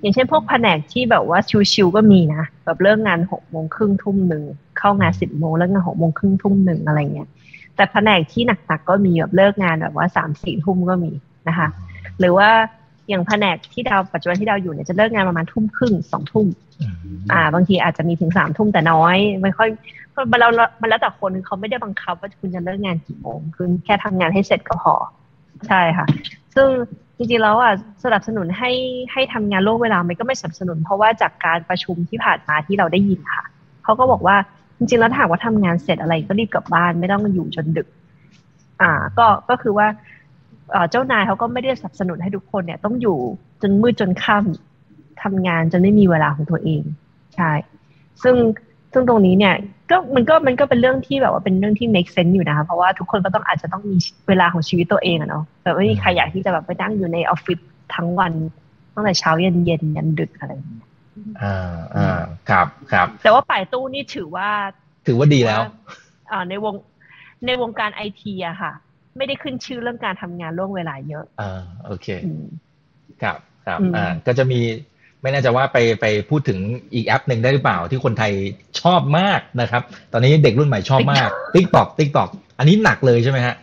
[0.00, 1.38] อย่างเช่นพวกแผนกที่แบบว่า
[1.72, 4.42] ชิวๆก็มีนะแบบเลิกงานหกโมงครึ่งทุ่มหนึ่ง
[4.78, 7.28] เข้างานสิบโมงเลิกงานหกโมงครึ่งทุ่มหนึ่งอะไรเงี้ย
[7.76, 11.12] แต่แผนกที่หนักๆก็มีแบบเลิกงานแบบว่าสามสี่ทุ่มก็มี
[11.48, 11.68] นะคะ
[12.18, 12.48] หรือว่า
[13.08, 16.46] อย่างแผนกที่ดาวปัจจุบันที่ดาวอยู่เนี่ยจะเลิกงานประมาณทุ่มครึ่งสองทุ่ม
[16.80, 19.68] อืมอ่า บางทีอาจจะมีถึงสามทุ่มแต่น้อยไม่ค่อย
[20.32, 20.48] มันเรา
[20.80, 24.94] มันแล้วแต่คนเขาไม่ได้บังคับว่าคุณจะเลิกงานกี่โมงคือแค่ทำงานให้เสร็จก็พอ
[25.68, 26.06] ใช่ค่ะ
[26.54, 26.68] ซึ่ง
[27.16, 27.72] จริงๆแล้วอะ
[28.04, 28.70] สนับสนุนให้
[29.12, 33.44] ให้ทำงานล่วงเวลามันก็ไม่สนับสนุน เพราะว่าจากการประชุมที่ผ่านมาที่เราได้ยินค่ะ
[33.84, 34.36] เขาก็บอกว่า
[34.78, 37.88] จริงๆแล้วถ้าหากว่าทำงานเสร็จอะไรก็รีบกลับบ้านไม่ต้องอยู่จนดึก
[38.82, 39.86] อ่า ก็ก็คือว่า
[40.72, 43.18] เอ่อเจ้านายเขาก็ไม่ได้สนับสนุนให้ทุกคนเนี่ยต้องอยู่
[43.62, 46.82] จนมืดจนค่ำทำงานจนไม่มีเวลาของตัวเอง
[47.36, 47.50] ใช่
[48.22, 48.36] ซึ่ง
[48.92, 49.54] ซึ่งตรงนี้เนี่ย
[49.90, 53.96] ก็มันก็มันก็เป็นเรื่องที่แบบว่าเป็นเรื่องที่ make sense อยู่นะคะเพราะว่าทุกคนก็ต้องอาจจะต้องมี
[54.28, 57.58] เวลาของชีวิตตัวเองอะเนาะแบบไม่มีใครอยากที่จะแบบไปนั่งอยู่ในออฟฟิศ
[57.94, 58.32] ทั้งวัน
[58.94, 60.86] ตั้งแต่เช้าเย็นเย็นยันดึกอะไรอย่างเงี้ย
[61.42, 64.48] อ่าอ่าครับครับ แต่ว่าป่ายตู้นี่ถือว่า
[65.06, 65.62] ถือว่าดีแล้ว
[66.30, 66.74] อ่าในวง
[67.46, 68.72] ในวงการไอทีอะค่ะ
[69.18, 72.44] ไม่ได้ขึ้นชื่อเรื่องการทำงานล่วงเวลาเยอะอ่าโอเคอืม
[73.22, 74.60] ครับครับอืมอ่าก็จะมี
[75.22, 76.58] ไม่แน่ใจว่าไปไปพูดถึง
[76.94, 78.32] อีกแอปหนึ่งได้หรือเปล่าที่คนไทย
[78.80, 83.54] ชอบมากนะครับ ตอนนี้เด็กรุ่นใหม่ชอบมาก TikTok TikTok อันนี้หนักเลยใช่ไหมฮะ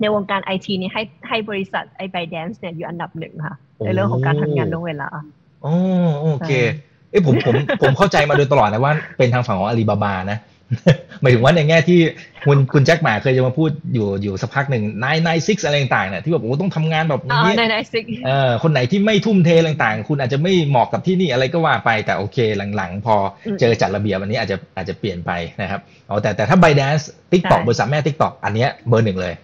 [0.00, 5.08] ในวงการไอทีนี่ให้ให้บริษัทไอไบแดนซ์เนี่ยอยู่อันดับหนึ่งค่ะ ในเรื่องของการทำงานล่วงเวลา
[5.62, 5.74] โอ้
[6.20, 6.52] โอเค
[7.10, 10.38] เอ้ยผมผมผมเข้าใจมาโดยตลอดนะว่าเป็นทางฝั่งของอาลีบาบานะ
[11.20, 12.00] หมายถึงว่าในแง่ที่
[12.44, 22.38] คุณคุณแจ็คหมาเคยจะมาพูดอยู่อยู่สักพักหนึ่งนายนายซิกอะไรต่างๆเนี่ยที่แบบโอ้ต้องทำงานแบบอ๋อนี้ในในซิกเอ่อคนไหนที่ไม่ทุ่มเทอะไรต่างๆ คุณอาจจะไม่เหมาะกับที่นี่อะไรก็ว่าไปแต่โอเค
[22.76, 23.16] หลังๆ พอ
[23.60, 25.30] เจอจัดระเบียบอันนี้อาจจะอาจจะเปลี่ยนไป
[25.62, 29.34] นะครับอ๋อแต่แต่ถ้า b บ d a n c e TikTok บริษัทแม่ TikTok อันเนี้ยเบอร์หนึ่งเลย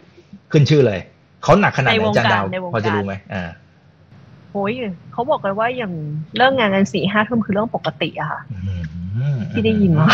[0.53, 1.01] ขึ้นชื่อเลย
[1.43, 3.49] เขาหนักขนาดไหนจานดาวพอจะรู้ไหมอ่า
[4.53, 4.73] โอ้ย
[5.13, 5.93] เขาบอกกันว่าอย่าง
[6.37, 8.41] เลิกงานกันสี่ห้าทุ่มคือเรื่องปกติอะค่ะ
[9.53, 10.09] ที่ได้ยินมา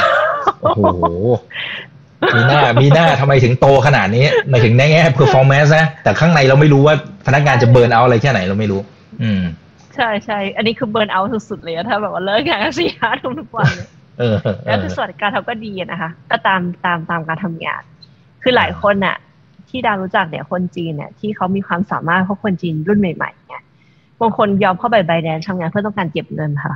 [0.60, 0.80] โอ้โห
[2.34, 6.94] มีหน้ามีหน้าทำไมถึงโตขนาดนี้หมายถึงในแง่ performance นะแต่ข้างในเราไม่รู้ว่า
[7.26, 8.80] พนักงานจะเบิร์นเอาอะไรแค่ไหนเราไม่รู้
[9.22, 9.42] อืม
[9.94, 17.82] ใช่ใช่อันนี้คือเบิร์นเอาท์สุดๆเลยอะถ้าแบบว่าเลิกงานกันสี่ห้าทุ่มทุกวันเนี่ยเออเออแล้วคือสวัสดิการเขาก็ดีอะนะคะก็ตามตามตามการทำงาน
[18.42, 19.16] คือหลายคนน่ะ
[19.68, 23.62] ที่ดาวรู้จักเนี่ยคนจีนเนี่ยที่เขามีความสามารถเพราะคนจีนรุ่นใหม่ๆเนี่ย
[24.20, 26.74] บางคนยอมเข้าไปใบแดนทำงานเพื่อต้องการเก็บเงินค่ะ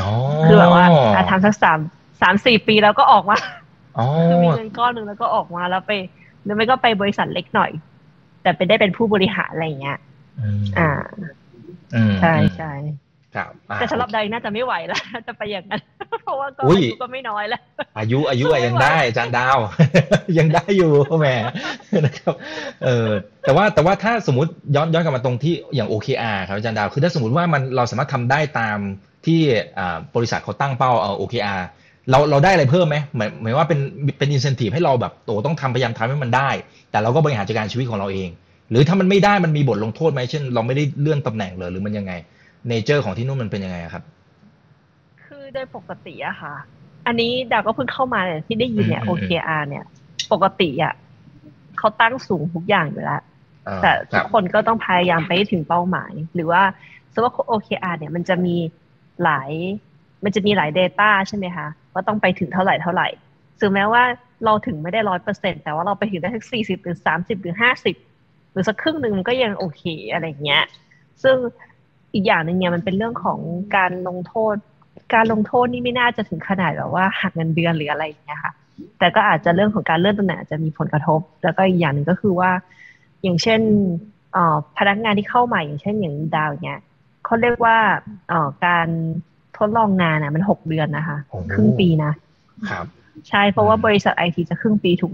[0.00, 0.10] อ๋อ
[0.44, 0.84] คือแบบว่า
[1.14, 1.78] อะทำสักสาม
[2.20, 3.36] สามสี่ปีแล้วก็ออกมา
[3.96, 5.92] อ๋อคือมีเงินก้อนหนึ่งแล้วก็ออกมาแล้วไป
[6.42, 7.70] หรือไม่ก็ไปบริษัทเล็กหน่อย
[8.42, 9.98] แต่ไปได้เป็นผู้บริหารอะไรอย่างเงี้ย
[10.40, 10.90] อืมอ่า
[11.94, 12.72] อืมใช่ใช่
[13.35, 15.81] ครับอ่า แต่สำหรับใดน่าจะไม่ไหวแล้ว จะไปอย่างนั้น
[16.23, 17.61] เพราะว่าก็ อุ้ย อายุก็ไม่น้อยแล้ว
[17.97, 19.57] อายุอายุอะยังได้อาจารย์ดาว
[20.37, 21.27] ยังได้อยู่แหม
[22.05, 22.33] นะครับ
[22.83, 23.09] เออ
[23.41, 28.77] แต่ว่าแต่ว่าถ้าสมมติย้อนย้อนกลับมาตรงที่อย่าง OKR ครับอาจารย์ดาว คือถ้าสมมติว่ามันเราสามารถทำได้ตาม
[29.25, 29.39] ที่
[30.15, 31.61] บริษัทเขาตั้งเป้าเอา OKR
[32.09, 33.79] เราเราได้อะไรเพิ่มไหมหมายหมายว่าเป็น
[34.17, 36.49] เป็นอินเซนティブให้เราแบบโตต้องทำพยายามทำให้มันได้
[36.91, 38.29] แต่เราก็บริหารจัดการชีวิตของเราเอง
[38.69, 42.13] หรือถ้ามันไม่ได้มันมีบทลงโทษไหมเช่น เราไม่ได้เลื่อนตำแหน่งเลยหรือมันยังไง
[42.68, 44.04] เนเจอร์ของที่นู่นมันเป็นยังไงครับ
[45.24, 46.54] คือโดยปกติอะค่ะ
[47.06, 49.84] อันนี้ดาวก็เพิ่งเข้ามาเนี่ยที่ได้ยินเนี่ย OKR เนี่ย
[50.32, 50.94] ปกติอะ
[51.78, 53.22] เขาตั้งสูงทุกอย่างอยู่แล้ว
[53.82, 56.62] แต่ทุกคนก็ต้องพยายามไปถึงเป้าหมาย หรือว่า
[57.12, 58.56] สมมติว่า OKR เนี่ยมันจะมี
[59.24, 59.50] หลาย
[60.24, 63.08] มันจะมีหลาย Data ใช่ไหมคะว่าต้องไปถึงเท่าไหร่เท่าไหร่
[63.60, 64.02] ถึงแม้ว่า
[64.44, 67.96] เราถึงไม่ได้ร้อยเปอร์เซ็นแต่ว่าเราไปถึงได้สักสี่สิบหรือสามสิบหรือห้าสิบ
[68.52, 69.82] หรือสักครึ่งหนึ่งมันก็ยังโอเค
[70.12, 70.64] อะไรเงี้ย
[71.22, 71.36] ซึ่ง
[72.14, 73.38] อีกอย่างหนึ่งเนี่ยมันเป็นเรื่องของ
[73.76, 74.56] การลงโทษ
[75.14, 78.52] การลงโทษนี่ไม่น่าจะถึงขนาดแบบว่าหักเงินเดือนหรืออะไรอย่างเงี้ยค่ะ
[78.98, 82.50] แต่ก็อาจจะเรื่องของการเลื่อนตำแหน่งจะมีผลกระทบ แล้วก็อีกอย่างหนึ่งก็คือว่า
[83.22, 83.60] อย่างเช่น
[84.78, 86.80] พนักงานที่เข้าใหม่อย่างเช่นอย่างดาวเนี้ย
[87.24, 87.76] เขาเรียกว่า
[88.66, 88.88] การ
[89.56, 91.18] ทดลองงานอะมันหกเดือนนะคะ
[91.52, 92.12] ครึ่งปีนะ
[92.70, 92.86] ครับ
[93.28, 95.12] ใช่เพราะว่าบริษัทไอทีจะครึ่งปีถูก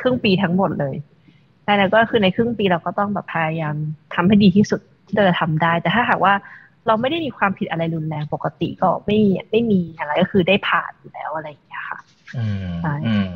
[0.00, 0.96] ครึ่งปีทั้งหมดเลย
[1.64, 3.74] แต่แล้วก็คือในครึ่งปีเราก็ต้องแบบพยายาม
[4.14, 6.34] ทำให้ดีที่สุด ที่เราจะทำได้ แต่ถ้าหากว่า
[6.86, 9.18] เราไม่ได้มีความผิดอะไรรุนแรงปกติก็ไม่
[9.50, 11.98] ไม่มีอะไรก็คือได้ผ่านอยู่แล้วอะไรอย่างเงี้ยค่ะ
[12.36, 12.68] อืม
[13.06, 13.28] อืม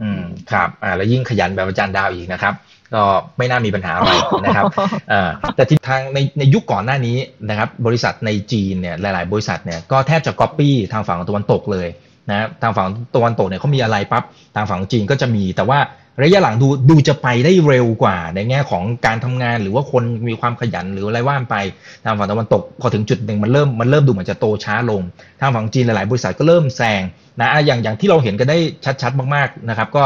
[0.00, 0.22] อืม
[0.52, 2.54] ครับอ่าแล้วยิ่งขยันแบบอาจารย์ดาวอีกนะครับ
[2.94, 3.02] ก็
[3.38, 4.12] ไม่น่ามีปัญหาอะไร
[4.44, 4.64] นะครับ
[5.12, 7.16] อ่าแต่ทิศทางในในยุคก่อนหน้านี้
[7.48, 11.88] นะครับ บริษัทในจีนเนี่ยหลาย ๆ บริษัทเนี่ยก็แทบจะก๊อปปี้ทางฝั่งตะวันตกเลย
[12.30, 14.24] นะทางฝั่งตะวันตกเนี่ยเขามีอะไรปั๊บ
[14.56, 15.78] ทางฝั่งจีนก็จะมีแต่ว่า
[16.22, 21.56] ระยะหลังดูดูจะไปได้เร็วกว่าในแง่ของการทำงาน หรือว่าคนมีความขยันหรืออะไรว่านไป
[22.04, 25.00] ทางฝั่งตะวันตกพอถึงจุดหนึ่งมันเริ่มมันเริ่มดูเหมือนจะโตช้าลง
[25.40, 27.02] ทางฝั่งจีนหลาย ๆ บริษัทก็เริ่มแซง
[27.40, 28.58] นะอย่างอย่างที่เราเห็นกันได้
[29.02, 30.04] ชัด ๆ มาก ๆ นะครับ ก็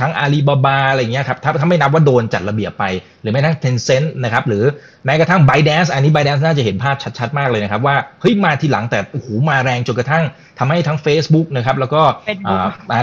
[0.00, 2.84] ทั้งอาลีบาบาอะไรเงี้ยครับถ้าถ้าไม่นับว่าโดนจัดระเบียบไป
[3.20, 4.64] หรือแม้กระทั่งเทนเซ็นต์นะครับหรือ
[5.04, 10.24] แม้กระทั่ง ByteDance อันนี้ ByteDance น่าจะเห็นภาพชัด ๆ มากเลยนะครับ ว่าเฮ้ยมาทีหลังแต่โอ้โหมาแรงจนกระทั่ง
[10.58, 12.02] ทำให้ทั้ง Facebook นะครับแล้วก็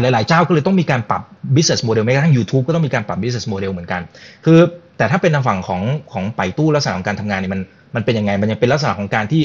[0.02, 1.22] หลาย ๆ เจ้าก็เลยต้องมีการปรับ
[1.56, 4.02] business model แม้กระทั่ง YouTube ก็ต้องมีการปรับ business model เหมือนกัน
[4.46, 4.60] คือ
[4.98, 5.82] แต่ถ้าเป็นทางฝั่งของ
[6.14, 7.62] ของไปตู้ลักษณะของการทำงานเนี่ยมัน
[7.96, 9.42] มันเป็นยังไง มันยังเป็นลักษณะของการที่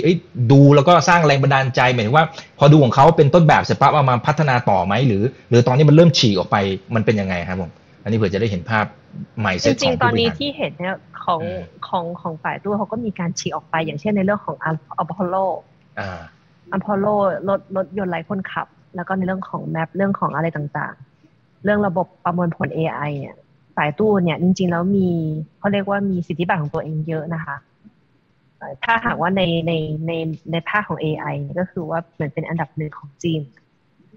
[0.52, 2.26] ดูแล้วก็สร้างแรงบันดาลใจหมายถึงว่า
[2.58, 6.56] พอดูของเขาเป็นต้นแบบเสร็จปั๊บเอามาพัฒนาต่อไหมหรือ หรือตอนนี้มันเริ่มฉีกออกไป
[6.94, 7.70] มันเป็นยังไงครับผม
[8.02, 8.84] อันนี้เผื่อจะได้เห็นภาพ
[9.40, 11.40] ใหม่เซ็ตจริงๆตอนนี้ที่เห็นเนี่ยของ
[11.88, 14.70] ของของฝ่ายตู้เขาก็มีการฉีกออกไป อย่างเช่นในเรื่องของอั
[15.04, 15.36] ลพอลโล
[16.72, 17.06] อัลพอลโล
[17.48, 18.66] รถรถยนต์ไร้คนขับ
[18.96, 21.15] แล้วก็ในเรื่องของแมปเรื่องของอะไรต่างๆ
[21.64, 23.36] เรื่องระบบประมวลผล AI เนี่ย
[23.76, 25.08] ฝ่ายตู้เนี่ยจริง ๆ แล้วมี
[25.58, 27.56] เขาเรียกว่ามีสิทธิบัตรของตัวเองเยอะนะคะ
[28.84, 29.72] ถ้าหากว่าในใน
[30.06, 30.12] ใน
[30.52, 33.42] ในภาคของ AI ก็คือว่าเหมือนเป็นอันดับหนึ่งของจีน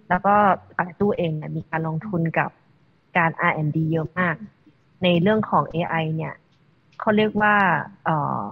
[0.10, 0.36] แล้วก็
[0.78, 2.50] ฝ่ายตู้เองเนี่ยมีการลงทุนกับ
[3.18, 4.36] การ R&D เยอะมาก
[5.04, 6.34] ในเรื่องของ AI เนี่ย
[7.00, 7.56] เขาเรียกว่า
[8.06, 8.10] เอ
[8.44, 8.48] อ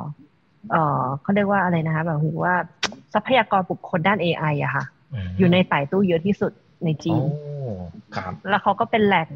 [0.71, 2.55] เออเขาเรียกว่าอะไรนะคะแบบว่า
[3.13, 4.85] ทรัพยากรบุคคลด้าน AI อะค่ะ
[5.38, 6.51] อยู่ในฝ่ายตู้เยอะที่สุด
[6.84, 7.23] ในจีน
[8.49, 9.30] แล้วเขาก็เป็นแหล่ง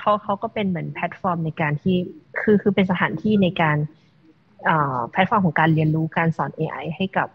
[0.00, 1.96] เขาเขาก็เป็นเหมือนแพลตฟอร์มในการที่
[2.40, 3.76] คือคือเป็นสถานที่ในการ
[5.10, 7.28] แพลตฟอร์มของการเรียนรู้การสอน AI ให้กับ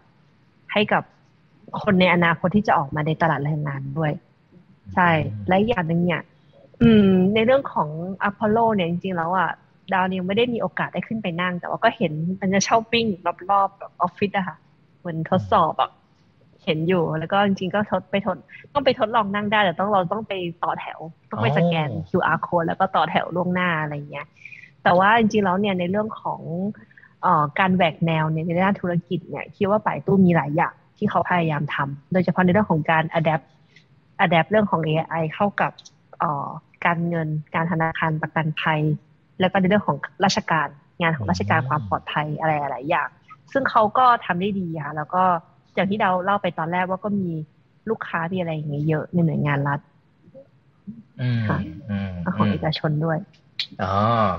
[0.74, 1.04] ให้กับ
[1.82, 4.12] คนในอนาคตที่จะออกมาในตลาดแรงงานด้วย
[4.94, 5.10] ใช่
[5.48, 6.22] และอย่างหนึ่งเนี่ย
[6.82, 7.90] อืม ในเรื่องของ
[8.24, 9.50] อพอลโลเนี่ยจริงๆแล้วอะ
[9.94, 13.06] ดาวนิวไม่ได้มีโอกาสได้ขึ้นไปนั่ง แต่ว่าก็เห็นมันจะเช่าปิ้ง
[13.52, 14.58] รอบๆแบบออฟฟิศอะค่ะ
[15.00, 18.38] เหมือนทดสอบอะเห็นอยู่ แล้วก็จริงๆก็ทดไปทด
[18.74, 21.00] ต้องไปทดลองนั่งได้แต่ต้องเราต้องไปต่อแถว
[21.32, 24.28] ต้องไปสแกน QR code แล้วก็ต่อแถวล่วงหน้าอะไรเงี้ย
[24.84, 26.42] แต่ว่าจริงๆแล้วเนี่ยในเรื่องของ
[27.60, 33.46] การแหวกแนวในด้านธุรกิจเนี่ยคิดว่าป่ายตู้มีหลายอย่างที่เขาพยายามทำโดยเฉพาะในเรื่องของการ adapt
[34.26, 35.72] adapt เรื่องของ AI เข้ากับ
[36.86, 38.82] การเงินการธนาคารประกันภัย
[39.40, 40.68] แล้วก็ในเรื่องของราชการ
[41.02, 43.10] งานของราชการความปลอดภัยอะไรหลายอย่าง
[43.52, 45.24] ซึ่งเขาก็ทำได้ดีค่ะแล้วก็
[45.76, 47.30] อย่างที่เราเล่าไปตอนแรกว่าก็มี
[47.90, 49.80] ลูกค้าที่อะไรอย่างเงี้ยเยอะในหน่วยงานรัฐ
[51.48, 51.58] ค่ะ
[52.38, 53.20] ของเอกชนด้วย
[53.84, 53.96] อ๋อ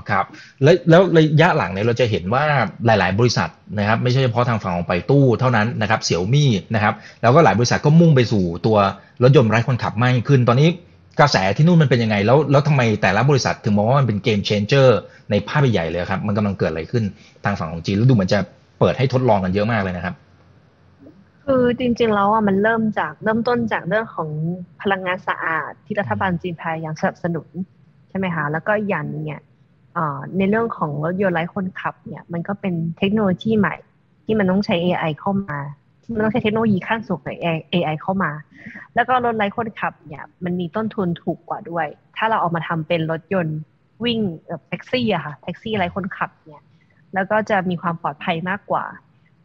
[0.09, 0.25] ครับ
[0.63, 2.43] แล้วแล้วระยะหลังเนี่ยเราจะเห็นว่า
[2.85, 8.77] หลาย ๆ บริษัทนะครับ ไม่ใช่เฉพาะทางฝั่งของไปตู้เท่านั้นนะครับเสี่ยวมี่นะครับ แล้วก็หลายบริษัทก็มุ่งไปสู่ตัว
[9.23, 10.69] รถยนต์ไร้คนขับมากขึ้น ตอนนี้
[11.19, 14.99] กระแสที่นู่นมันเป็นยังไง แล้วแล้วทำไมแต่ละบริษัทถึงมองว่ามันเป็นเกมเชนเจอร์
[15.31, 17.03] ในภาพใหญ่เลยครับ มันกำลังเกิดอะไรขึ้น
[17.45, 18.39] ทางฝั่งของจีนแล้วดูเหมือนจะ
[18.79, 20.15] เปิดให้ทดลองกันเยอะมากเลยนะครับ
[21.53, 24.29] คือจริงๆแล้วอะมันเริ่มจากเริ่มต้นจากเรื่องของ
[24.81, 27.49] พลังงานสะอาดที่รัฐบาลจีนพยายามสนับสนุน
[28.09, 29.41] ใช่ไหมคะแล้วก็ยันเนี่ย
[30.37, 33.75] ในเรื่องของรถยนต์ไร้คนขับเนี่ยมันก็เป็นเทคโนโลยีใหม่
[34.25, 35.57] ที่มันต้องใช้ AI เข้ามา
[36.03, 37.37] ที่มันต้องใช้เทคโนโลยีขั้นสูงของ
[37.73, 38.31] AI เข้ามา
[38.95, 41.87] แล้วก็รถไร้คนขับเนี่ยมันมีต้นทุนถูกกว่าด้วย
[42.17, 43.57] ถ้าเราเอามาทำเป็นรถยนต์
[44.03, 46.63] วิ่งแบบแท็กซี่อะค่ะแท็กซี่ไร้คนขับเนี่ย
[47.13, 48.85] แล้วก็จะมีความปลอดภัยมากกว่า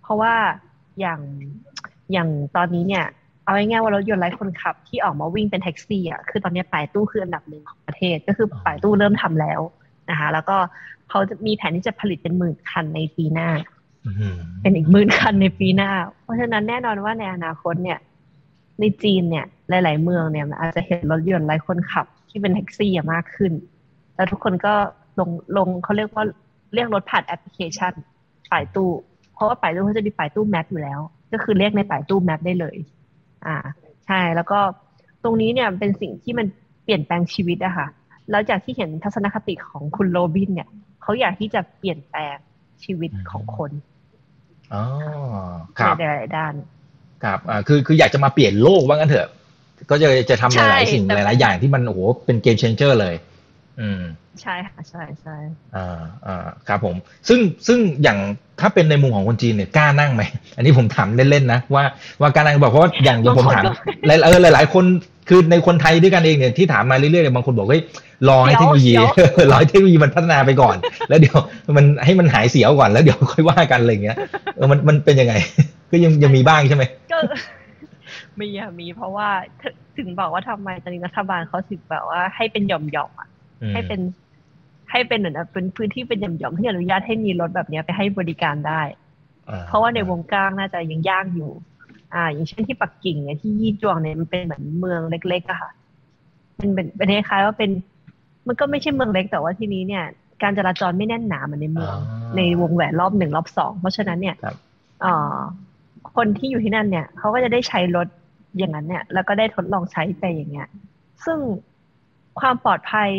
[0.03, 0.35] เพราะว่า
[1.01, 1.21] อย่าง
[2.13, 3.05] อย่างตอนนี้เนี่ย
[3.45, 9.61] เอาง่ายๆว่ารถยนต์ไร้คนขับที่ออกมาวิ่งเป็นแท็กซี่อะคือตอนนี้ป่ายตู้คืออันดับหนึ่งของประเทศก็คือป่ายตู้เริ่มทำแล้ว
[10.11, 10.57] นะคะแล้วก็
[11.09, 13.49] เขาจะมีแผนที่จะผลิตเป็นหมื่นคันในปีหน้า
[14.61, 15.91] เป็นอีกหมื่นคันในปีหน้า
[16.23, 17.99] เพราะฉะนั้นแน่นอนว่าในอนาคตเนี่ย
[18.81, 23.53] ในจีนเนี่ย หลาย ๆ เมืองเนี่ยอาจจะเห็นรถยนต์ไร้คนขับที่เป็นแท็กซี่มากขึ้น
[24.17, 24.75] แล้วทุกคนก็
[25.21, 26.25] ลงลงเขาเรียกว่า
[26.75, 27.93] เรียกรถผ่านแอปพลิเคชัน
[28.53, 28.91] ป่ตู้
[29.35, 31.01] เพราะว่าไป่ตู้เขาจะมีไป่ตู้ map อยู่แล้ว
[31.37, 32.77] ก็คือเรียกในไป่ตู้ map ได้เลย
[33.47, 33.57] อ่า
[34.07, 34.59] ใช่ แล้วก็
[35.25, 36.47] ตรงนี้เนี่ยเป็นสิ่งที่มัน
[36.85, 37.87] เปลี่ยนแปลงชีวิตอะค่ะ
[38.31, 40.69] แล้วจากที่เห็นทัศนคติของคุณโรบิน เนี่ย
[41.03, 42.37] เขาอยากที่จะเปลี่ยนแปลง
[42.85, 43.71] ชีวิตของคน
[44.75, 44.83] อ๋อ
[45.79, 46.55] ครับในหลายด้าน
[47.25, 49.29] ครับอ่าคือ คืออยากจะมาเปลี่ยนโลกว่างั้นเถอะ
[49.91, 53.15] ก็จะจะทำหลายสิ่งหลายๆอย่างที่มันโอ้โหเป็นเกมเชนเจอร์เลย
[53.81, 54.03] อืม
[54.43, 55.37] ใช่ค่ะใช่ใช่
[55.77, 56.97] อ่าอ่าครับผม
[57.29, 58.19] ซึ่งซึ่งอย่าง
[58.61, 60.23] ถ้าเป็นในมุมของคนจีนเนี่ยกล้านั่งไหม
[60.57, 61.85] อันนี้ผมถามเล่นๆนะว่า
[62.21, 63.65] ว่าการนั่งบอกเพราะว่าอย่างอย่างผมถาม
[64.07, 64.85] หลายเออหลาย ๆ คน
[65.29, 67.83] คือในคนไทยด้วยกันเองเนี่ยที่ถามมาเรื่อยๆเนี่ยบางคนบอกเฮ้ย
[68.29, 68.95] รอให้เทคโนโลยี
[69.51, 70.77] รอให้เทคโนโลยีมันพัฒนาไปก่อน
[71.09, 71.37] แล้วเดี๋ยว
[71.77, 74.17] มันให้มันหายเสียวก่อนแล้วเดี๋ยวค่อยว่ากันอะไรเงี้ย
[74.57, 75.35] เออมันมันเป็นยังไง
[75.91, 77.19] ก็ยังยังมีบ้างใช่ไหมก็
[78.41, 79.29] มีอะมีเพราะว่า
[79.99, 83.29] ถึงบอกว่าทำไมตอนนี้รัฐบาลเขาถึงแบบว่าให้เป็นหย่อมหย่อมอะ
[83.73, 84.01] ให้เป็น
[84.91, 88.83] ให้เป็นเหมือนเป็นพื้นที่เป็นหย่อมหย่อมที่อนุญาตให้มีรถแบบนี้ไปให้บริการได้
[89.69, 91.51] เพราะว่าในวงกลางน่าจะยังยากอยู่
[92.15, 95.71] อ่า อย่างเช่นที่ปักกิ่งเนี่ยที่ยี่จวงเนี่ยมันเป็นเหมือนเมืองเล็กๆอะค่ะ
[96.61, 97.71] มันเป็นเป็นคล้ายๆว่าเป็น
[98.47, 100.05] มันก็ไม่ใช่เมืองเล็กแต่ว่าทีนี้เนี่ย
[100.43, 101.97] การจราจรไม่แน่นหนาเหมือนในเมือง
[102.37, 104.37] ในวงแหวนรอบหนึ่งรอบสองเพราะฉะนั้นเนี่ย
[106.17, 108.09] คนที่อยู่ที่นั่นเนี่ยเขาก็จะได้ใช้รถ
[108.59, 110.69] อย่างนั้นเนี่ย แล้วก็ได้ทดลองใช้ไปอย่างเงี้ย
[111.25, 111.39] ซึ่ง
[112.41, 113.11] ความปลอดภัย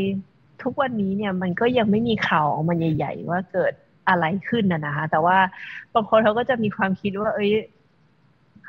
[0.63, 3.74] ทุกวันนี้เนี่ยมันก็ยังไม่มีข่าวออกมาใหญ่ ๆ ว่าเกิด
[4.09, 5.38] อะไรขึ้นนะนะคะ แต่ว่า
[5.93, 7.51] บางคนเขาก็จะมีความคิดว่า เอ้ย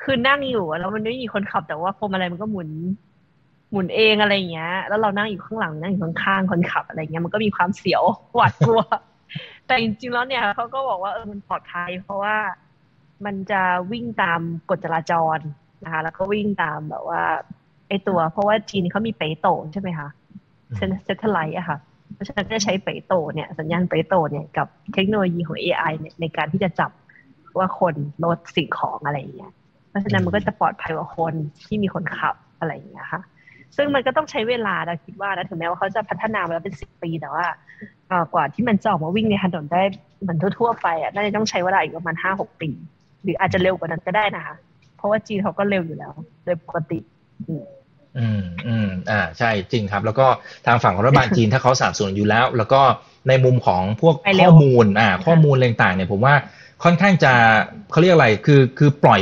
[0.01, 2.69] คือนั่งอยู่แล้วมันไม่มีคนขับแต่ว่าพวงมาลัยมันก็หมุน
[3.71, 8.03] หมุนเองอะไรเงี้ย แล้วเรานั่งอยู่ข้างหลังนั่งอยู่ข้างๆคนขับอะไรเงี้ยมันก็มีความเสียว
[8.35, 8.81] หวาดกลัว
[9.65, 12.35] แต่จริงๆแล้วเนี่ยเขาก็บอกว่าเออมันปลอดภัย เพราะว่า
[13.25, 14.39] มันจะวิ่งตาม
[14.69, 15.37] กฎจราจร
[15.83, 17.21] นะคะ แล้วก็วิ่งตามแบบว่า
[17.87, 20.09] ไอตัว เพราะว่าจีนเขามีเปโตใช่ไหมคะ
[20.75, 21.77] เซทไลท์อะค่ะ
[22.13, 26.91] เพราะฉะนั้นก็ใช้เปโตเนี่ยสัญญาณเปโตเนี่ยกับเทคโนโลยีของ AI เนี่ยในการที่จะจับ
[27.57, 27.95] ว่าคน
[28.25, 29.51] รถสิ่งของอะไรอย่างเงี้ย
[29.89, 33.21] เพราะฉะนั้นมันก็จะปลอดภัยกว่าคนที่มีคนขับอะไรอย่างเงี้ยค่ะ
[33.75, 37.45] ซึ่งมันก็ต้องใช้เวลาเราคิดว่านะถึงแม้ว่าเขาจะพัฒนามาแล้วเป็นสิบปีแต่ว่า
[38.33, 39.81] กว่าที่มันจะออกมาวิ่งในถนนได้
[40.21, 42.69] เหมือนทั่วๆไปอะน่าจะต้องใช้เวลาอีกประมาณห้าหกปี
[43.23, 44.55] หรืออาจจะเร็วกว่านั้นก็ได้นะคะ
[44.97, 46.13] เพราะว่าจีนเขาก็เร็วอยู่แล้ว
[46.43, 46.99] โดยปกติ
[48.17, 50.27] อืมอืมอ่าใช่จริงครับ แล้วก็
[50.65, 52.81] ทางฝั่งของรัฐบาลจีนถ้าเขาสนับสนุนอยู่แล้ว แล้วก็
[53.27, 56.35] ในมุมของพวกข้อมูลอ่าข้อมูลต่างๆเนี่ยผมว่า
[56.83, 57.33] ค่อนข้างจะ
[57.91, 59.21] เขาเรียกอะไรคือคือปล่อย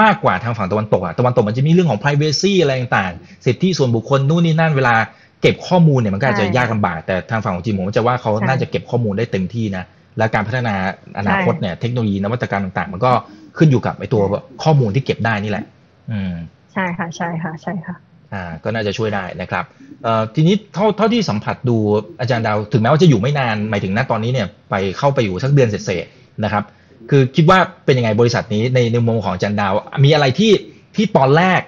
[0.00, 4.94] มากกว่าทางฝั่งตะวันตกอะตะวันตกมันจะมีเรื่องของ p r i เวซีอะไรต่างๆ สิทธิส่วนบุคคลนู่นนี่นั่นเวลา
[5.40, 9.84] เก็บข้อมูลเนี่ยมันก็อาจจะยากลาบาก แต่ทางฝั่งของจีนผมจะว่าเขาน่าจะเก็บข้อมูลได้เต็มที่นะ
[10.18, 10.74] และการพัฒนา
[11.18, 13.12] อนาคตเนี่ยเทคโนโลยีนวัตกรรมต่างๆ มันก็
[13.58, 14.22] ขึ้นอยู่กับไอตัว
[14.62, 15.64] ข้อมูลที่เก็บได้นี่แหละ
[16.10, 16.34] อืม
[16.72, 17.96] ใช่ค่ะใช่ค่ะใช่ค่ะ
[18.32, 19.64] อ่าก็น่าจะช่วยได้นะครับ
[20.04, 21.76] เอ่อทีนี้เท่าเท่าที่สัมผัสดู
[22.20, 26.64] อาจารย์ดาวถึงแม้ว่าจะอยู่ไม่นานหมายถึงณตอนนี้เนี่ยไปเข้าไปอยู่สักเดือนเศษๆนะครับ
[27.10, 29.72] คือคิดว่าเป็นยังไงบริษัทนี้ในในมุมของอาจันดาว
[30.04, 30.52] มีอะไรที่
[30.96, 31.60] ที่ตอนแรก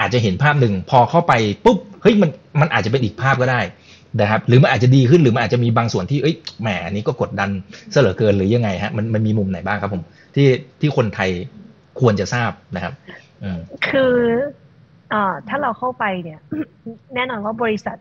[0.00, 1.32] อาจจะเห็นภาพหนึ่งพอเข้าไป
[1.64, 3.60] ปุ๊บเฮ้ยมันมันอาจจะเป็นอีกภาพก็ได้
[4.20, 7.50] นะครับหรือมันอาจจะดีขึ้นหรือมันอาจจะมีบางส่วนที่เอ้ยแหมอันนี้ก็กดดัน
[7.92, 10.02] เสลอเกินหรือยังไงฮะมันมันมีมุมไหนบ้างครับผม
[10.34, 10.46] ที่
[10.80, 11.30] ที่คนไทย
[12.00, 12.92] ควรจะทราบนะครับ
[13.92, 14.14] คือ
[15.48, 16.40] ถ้าเราเข้าไปเนี่ย
[17.14, 17.96] แน่นอนว่าบริษัท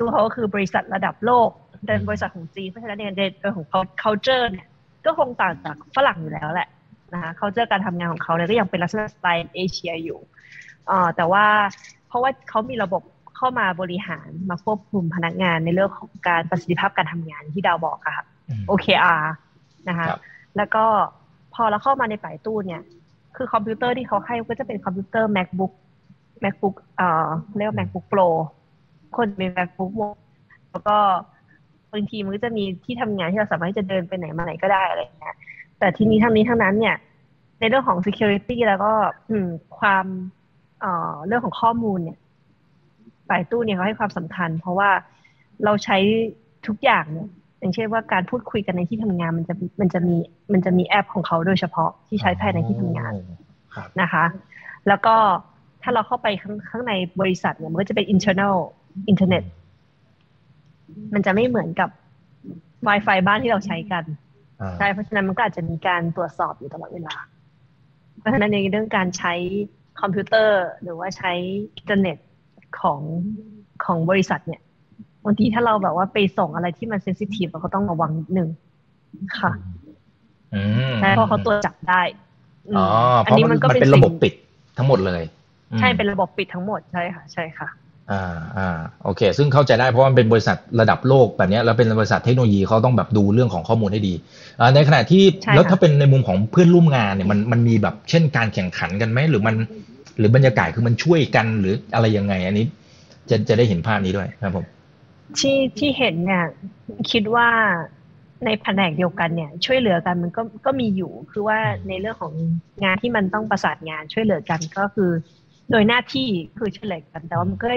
[0.00, 1.48] ตัวเขาก็คือบริษัทระดับโลก
[1.86, 3.22] เป็นบริษัทของจีนเพราะฉะนั้นเนี่ยใน
[3.56, 4.66] ของเขา culture เนี่ย
[5.04, 6.68] ก็คงต่างจากฝรั่งอยู่แล้วแหละ
[7.12, 10.18] นะคะเขาเจอการทำงานของเขาเนี่ยก็ยังเป็นลักษณะสไตล์เอเชียอยู่
[10.90, 11.44] อ่าแต่ว่า
[12.08, 13.02] เพราะว่าเขามีระบบ
[13.36, 18.24] เข้ามาบริหารมาควบคุมพนักงานในเรื่องของการประสิทธิภาพการทำงานที่ดาวบอกอะค่ะ
[18.68, 19.22] OKR
[19.88, 20.06] นะคะ
[20.56, 20.84] แล้วก็
[21.54, 22.82] พอเราเข้ามาในป่ายตู้เนี่ย
[23.36, 25.72] คือคอมพิวเตอร์ที่เขาให้ก็จะเป็นคอมพิวเตอร์ macbook
[26.44, 28.28] macbook เอ่อเรียกว่า macbook pro
[29.16, 29.92] คนมี macbook
[30.70, 30.96] แล้วก็
[31.92, 35.36] บางทีมันก็จะมีที่ทำงานที่เราสามารถจะเดินไปไหนมาไหนก็ได้อะไรเงี้ย
[35.78, 36.96] แต่ทีนี้ทั้งนี้ทั้งนั้นเนี่ย
[37.58, 38.92] ในเรื่องของ security แล้วก็
[39.30, 40.06] อืมความ
[40.80, 42.18] เอ่อเรื่องของข้อมูลเนี่ย
[43.28, 44.90] ฝ่ายตู้เนี่ยเขาให้ความสำคัญ เพราะว่า
[45.64, 45.98] เราใช้
[46.66, 47.28] ทุกอย่างเนี่ย
[47.60, 50.16] อย่างเช่นว่าการพูดคุยกันในที่ทำงานมันจะมันจะมี
[50.52, 53.14] มันจะมีแอปของเขาโดยเฉพาะที่ใช้ภายในที่ทำงาน
[54.00, 54.24] นะคะ
[54.88, 55.16] แล้วก็
[55.82, 58.56] ถ้าเราเข้าไปข้างข้างในบริษัทเนี่ยมันก็จะเป็น internal
[59.12, 59.44] internet
[61.14, 61.90] มันจะไม่เหมือนกับ
[62.86, 64.04] Wi-Fi บ้านที่เราใช้กัน
[64.78, 67.14] ใช่เพราะฉะนั้นมันก็อาจจะมีการตรวจสอบอยู่ตลอดเวลา
[68.18, 69.34] เพราะฉะนั้นในเรื่องการใช้
[70.00, 71.32] คอมพิวเตอร์หรือว่าใช้
[71.76, 72.16] อินเทอร์เน็ต
[72.80, 73.00] ของ
[73.84, 74.60] ของบริษัทเนี่ย
[75.24, 78.48] บางทีถ้าเราแบบว่าไปส่งอะไรที่มัน sensitive เราก็ต้องระวังนิดนึง
[79.38, 79.52] ค่ะ
[81.00, 82.02] ใช่เพราะเขาตรวจจับได้
[82.76, 82.86] อ๋อ
[83.22, 84.32] เพราะมันเป็นระบบปิด
[84.76, 85.22] ทั้งหมดเลย
[85.78, 87.68] ใช่เป็นระบบปิดทั้งหมดใช่ค่ะ ใช่ค่ะ
[88.10, 88.68] อ่าอ่า
[89.04, 94.14] โอเค ซึ่งเข้าใจได้เพราะมันเป็นบริษัทระดับโลกแบบนี้แล้วเป็นบริษัทเทคโนโลยีเขาต้องแบบดูเรื่องของข้อมูลให้ดี
[94.60, 99.54] อ่าในขณะที่แล้วถ้าเป็นในมุมของเพื่อนร่วมงานเนี่ยมันมันมีแบบเช่นการแข่งขันกันไหมหรือมัน
[100.18, 102.66] หรือบรรยากาศคือมันช่วยกันหรืออะไรยังไง อันนี้
[103.30, 104.64] จะจะได้เห็นภาพนี้ด้วยครับผม
[105.38, 106.44] ที่ที่เห็นเนี่ย
[107.10, 107.48] คิดว่า
[108.44, 111.58] ในแผนกเดียวกันเนี่ย ช่วยเหลือกันมันก็ก็มีอยู่คือว่า
[111.88, 112.32] ในเรื่องของ
[112.84, 115.10] งานที่มันต้องประสานงานช่วยเหลือกันก็คือ
[115.70, 117.68] โดยหน้าที่คือช่วยเหลือกันแต่ว่ามันก็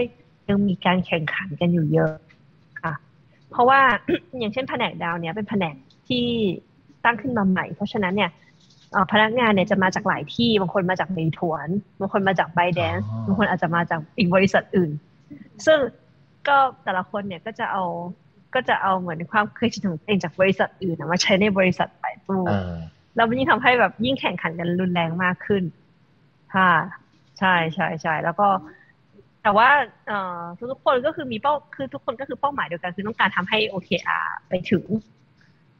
[0.50, 2.14] ยังมีการแข่งขันกันอยู่เยอะ
[2.82, 2.94] ค่ะ
[3.52, 3.80] เพราะว่า
[4.40, 5.76] อย่างเช่นแผนกดาวเนี่ยเป็นแผนก
[6.08, 6.26] ที่
[7.06, 8.32] ตั้งขึ้นมาใหม่ เพราะฉะนั้นเนี่ย
[9.12, 11.68] พนักงานเนี่ยจะมาจากหลายที่บางคนมาจากเมทวน
[12.00, 14.92] บางคนมาจากไบแดนบางคนอาจจะมาจากอีกบริษัทอื่น
[15.66, 15.80] ซึ่ง
[16.48, 17.84] ก็แต่ละคนเนี่ยก็จะเอา
[18.56, 22.44] ก็จะเอาเหมือนความเคยชินของตัวเองจากบริษัทอื่นมาใช้ในบริษัทไปตู้
[23.16, 25.64] แล้วมันยิ่งทำให้แบบยิ่งแข่งขันกันรุนแรงมากขึ้น
[26.56, 26.72] ค่ะ
[27.44, 28.48] ใช่ใช่ใช่แล้วก็
[29.44, 29.70] แต่ว่า
[30.08, 30.42] เอ่อ
[30.72, 34.86] ทุกคนก็คือมีเป้าคือทุกคนก็คือเป้าหมายเดียวกันคือต้องการทำให้ OKR ไปถึง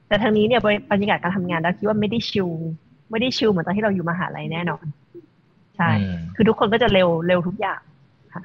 [0.08, 0.62] แต่ทางนี้เนี่ย
[0.92, 2.50] บรรยากาศการทำงานเราคิดว่าไม่ได้ชิล
[3.12, 4.86] ไม่ได้ชิลเหมือนตอนที่เราอยู่มหาลัยแน่นอน
[5.78, 5.90] ใช่
[6.36, 7.82] คือทุกคนก็จะเร็วเร็วทุกอย่าง
[8.34, 8.44] ค่ะ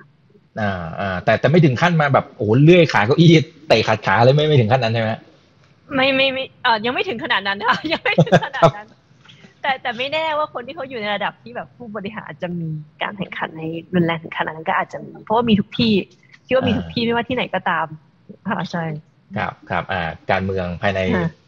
[0.60, 3.30] อ่าอ่าแต่แต่ไม่ถึงขั้นมาแบบโอ้เลื่อยขาเก้าอี้
[3.68, 5.10] เตะขาขาเลยไม่ไม่ถึงขั้นนั้นใช่ไหม
[5.94, 8.86] ไม่ไม่ไม่เออยังไม่ถึงขนาดนั้นค่ะยังไม่ถึงขนาดนั้น
[9.68, 12.68] แต่แต่ไม่แน่ว่าคนที่เขาอยู่ในระดับที่แบบผู้บริหารจะมี
[13.02, 13.62] การแข่งขันใน
[13.94, 15.94] รุนแรงถึงขนาดนั้นก็อาจจะมีเพราะว่ามีทุกที่
[16.46, 17.86] คิดว่ามีทุกที่ไม่ว่าที่ไหนก็ตาม
[18.48, 18.84] ค่ะใช่
[19.36, 21.00] ครับครับอ่าการเมืองภายใน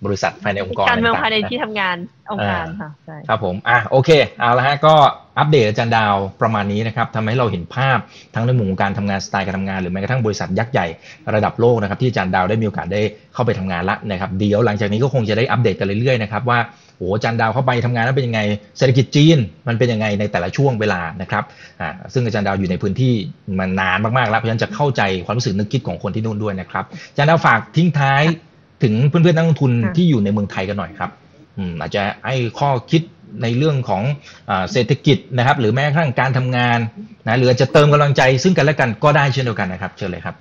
[0.05, 1.97] บริษัทภายในองค์กรการเมืองภายในที่ทำงาน
[2.33, 4.11] องค์การค่ะใช่ครับผมอะโอเค
[4.41, 4.95] เอาละฮะก็
[5.39, 7.99] อัปเดตอาจารย์ดาวประมาณนี้นะครับทำให้เราเห็นภาพ
[8.35, 10.87] ทั้งในมุมการทำงานสไตล์การทำงานหรือแม้กระทั่งบริษัทยักษ์ใหญ่
[11.35, 13.03] ระดับโลกนะครับที่อาจารย์ดาวได้มีโอกาสได้
[13.35, 16.59] เข้าไปทำงานละนะครับเดี๋ยวหลังจากนี้ก็คงจะได้อัปเดตกันเรื่อยๆนะครับว่า
[17.01, 18.41] โอ้จันดาวเข้าไปทำงานแล้วเป็นยังไง
[18.79, 19.39] เศรษฐกิจจีน
[19.69, 21.45] มันเป็นยังไงในแต่ละช่วงเวลานะครับ
[21.81, 23.13] อ่าซึ่งอาจารย์ดาวอยู่ในพื้นที่
[23.59, 28.23] มันนานมากๆแล้วเพราะฉะนั้นจะเข้าใจความรู้สึกนึกคิดของคนที่นู่นด้วยนะครับอาจารย์ดาวฝากทิ้งท้าย
[28.83, 31.11] ถึงเพื่อนๆนักลงทุนที่อยู่ในเมืองไทยกันหน่อยครับ
[31.59, 33.03] อืมอาจจะให้ข้อคิด
[33.43, 34.03] ในเรื่องของ
[34.73, 36.79] เศรษฐกิจนะครับ หรือแม้กระทั่งการทำงาน
[37.27, 40.37] นะหรือจะเติมกำลังใจซึ่งกันและกันก็ได้เช่นเดียวกันนะครับ เชิญเลยครับ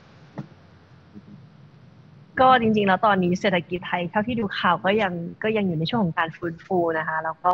[2.42, 5.14] ก็จริงๆ แล้วตอนนี้เศรษฐกิจไทยเท่าที่ดูข่าวก็ยัง
[5.44, 7.54] ก็ยังอยู่ในช่วงของการฟื้นฟูนะคะ แล้วก็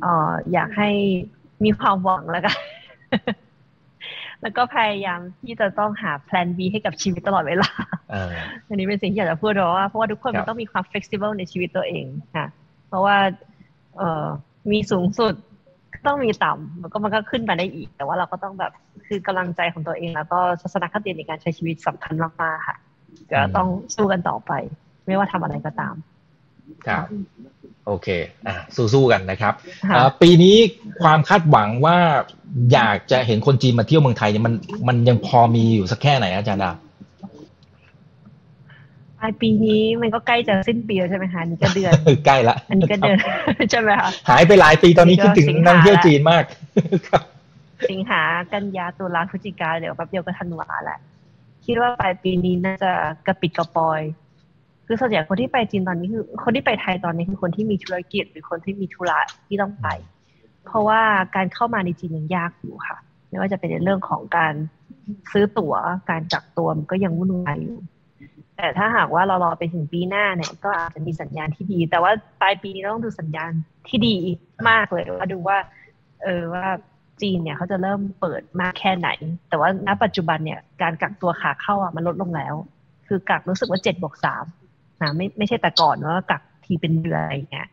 [0.00, 0.90] เอ่ออยากให้
[1.64, 2.56] มีความหวังแล้วกัน
[4.42, 7.70] แล้วก็พยายามที่จะต้องหาแพลน B ให้กับชีวิตตลอดเวลา
[8.66, 12.04] อันนี้เป็นสิ่งที่อยากจะพูดเพราะว่าเพราะว่าทุกคนมันต้องมีความ flexible ในชีวิตตัวเอง
[12.36, 12.46] ค่ะ
[12.88, 13.16] เพราะว่า
[13.96, 14.26] เอ่อ
[14.70, 15.34] มีสูงสุด
[16.06, 18.72] ต้องมีต่ำมันก็มันก็ขึ้นไปได้อีก แต่ว่าเราก็ต้องแบบ
[19.06, 22.76] คือกำลังใจของตัวเอง แล้วก็ศาสนคติในการใช้ชีวิตสำคัญมากๆค่ะ
[23.32, 24.52] ก็ต้องสู้กันต่อไป
[25.06, 25.94] ไม่ว่าทำอะไรก็ตาม
[26.86, 27.04] ครับ
[27.86, 28.08] โอเค
[28.46, 28.54] อะ
[28.94, 29.54] สู้ๆกันนะครับ
[30.22, 30.56] ปีนี้
[31.02, 31.96] ความคาดหวังว่า
[32.72, 34.54] อยากจะเห็นคนจีนมาเที่ยวเมืองไทยเนี่ยมัน
[34.88, 36.74] มันยังพอมีอยู่สักแค่ไหนอาจารย์ดาว
[39.20, 41.92] ปลายปีนี้มันก็ใกล้จะสิ้นปีแล้วใช่ไหมคะนี่ก็เดือน
[42.26, 43.16] ใกล้ละอันนี้ก็เดือน
[43.70, 46.44] ใช่ไหมคะหายไปหลายปีตอนนี้คิดถึงนักเที่ยวจีนมาก
[47.08, 47.22] ครับ
[47.90, 48.22] สิงหา
[48.52, 50.98] กันยาตุลาพฤศจิกาเดี๋ยวแป๊บเดียวก็ธันวาแหละ
[51.68, 52.92] คิดว่าปลายปีนี้น่าจะ
[53.26, 54.00] กระปิดกระปอย
[54.86, 59.86] คือส่วนใหญ่คนที่ไปจีนตอนนี้คือ คนที่ไปไทยตอนนี้คือคนที่มีธุรกิจ หรือคนที่มีธุระที่ต้องไป
[60.66, 61.00] เพราะว่า
[61.36, 62.98] การเข้ามาในจีนยังยากอยู่ค่ะ
[63.28, 64.54] ไม่ว่าจะเป็นในเรื่องของการ
[65.30, 65.74] ซื้อตั๋ว
[66.10, 67.78] การจักตัวมันก็ยังวุ่นวายอยู่
[68.56, 73.50] แต่ถ้าหากว่าเรารอไปถึงปีหน้าเนี่ย ก็อาจจะมีสัญญาณที่ดี แต่ว่าปลายปีนี้ต้องดูสัญญาณ
[73.88, 74.16] ที่ดี
[74.68, 75.58] มากเลยว่าดูว่า
[76.22, 76.66] เออว่า
[77.22, 79.08] จีนเนี่ยเขาจะเริ่มเปิดมากแค่ไหน
[79.48, 82.54] แต่ว่าณปัจจุบันเนี่ยการกักตัวขาเข้าอะมันลดลงแล้ว
[83.08, 84.44] คือกักรู้สึกว่าเจ็ดบวกสาม
[85.02, 87.68] นะไม่ไม่ใช่แต่ก่อนว่ากักทีเป็นเดือนอะไรเงี้ย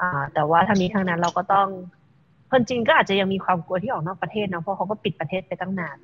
[0.00, 1.68] อ่า แต่ว่าทั้งนี้ทั้งนั้นเราก็ต้อง
[2.50, 5.98] คนจีนก็อาจจะยังมีความกลัวที่ออกนอกประเทศนะเพราะเขาก็ปิดประเทศไปตั้งนาน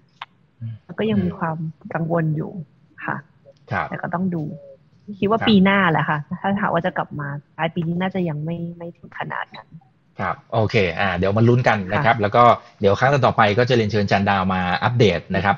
[0.84, 1.56] แล้วก็ยังมีความ
[1.94, 2.52] กังวลอยู่
[3.04, 3.16] ค่ะ
[3.88, 4.42] แต่ก็ต้องดู
[5.18, 9.68] คิดว่าปีหน้าแหละค่ะ ถ้าถามว่าจะกลับมาปลายปีนี้น่าจะยังไม่ไม่ถึงขนาดนั้น
[10.20, 12.42] ครับโอเคอ่าเดี๋ยวมาลุ้นกันนะครับแล้วก็
[12.80, 15.56] เดี๋ยวครั้งต่อไปก็จะเรียนเชิญจันดาวมาอัปเดตนะครับ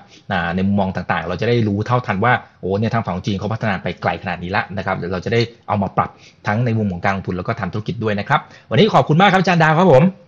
[0.54, 6.10] ในมุมมองต่างๆ เราจะได้รู้เท่าทันว่าโอ้เนี่ยทางฝั่งจีนเขาพัฒนาไปไกลขนาดนี้ละนะครับเดี๋ยวเราจะได้เอามาปรับ
[6.46, 8.40] ทั้งในมุมของการลงทุนแล้วก็ทำธุรกิจด้วยนะครับ
[8.70, 10.25] วันนี้ขอบคุณมากครับจันดาวครับผม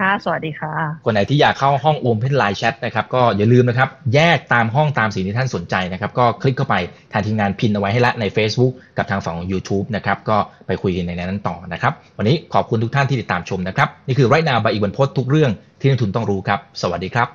[0.00, 0.72] ค่ะ สวัสดีค่ะ
[1.04, 6.76] คนไหนที่อยากเข้าห้อง Open Line Chat นะครับ ก็อย่าลืมนะครับ แยกตามห้องตามสิ่งที่ท่านสนใจนะครับ ก็คลิกเข้าไป
[7.12, 17.28] ทางทีมงานพินเอาไว้ให้ละใน Facebook กับทางฝั่งของ YouTube นะครับ ก็ไปคุยกันในนั้นต่อนะครับ วันนี้ขอบคุณทุกท่านที่ติดตามชมนะครับ นี่คือไรนาบายอีกวันพดทุกเรื่องที่นักทุนต้องรู้ครับ สวัสดีครับ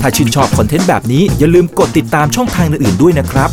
[0.00, 3.52] ถ้าชื่นชอบคอนเทนต์แบบนี้อย่าลืมกดติดตามช่องทางอื่นๆด้วยนะครับ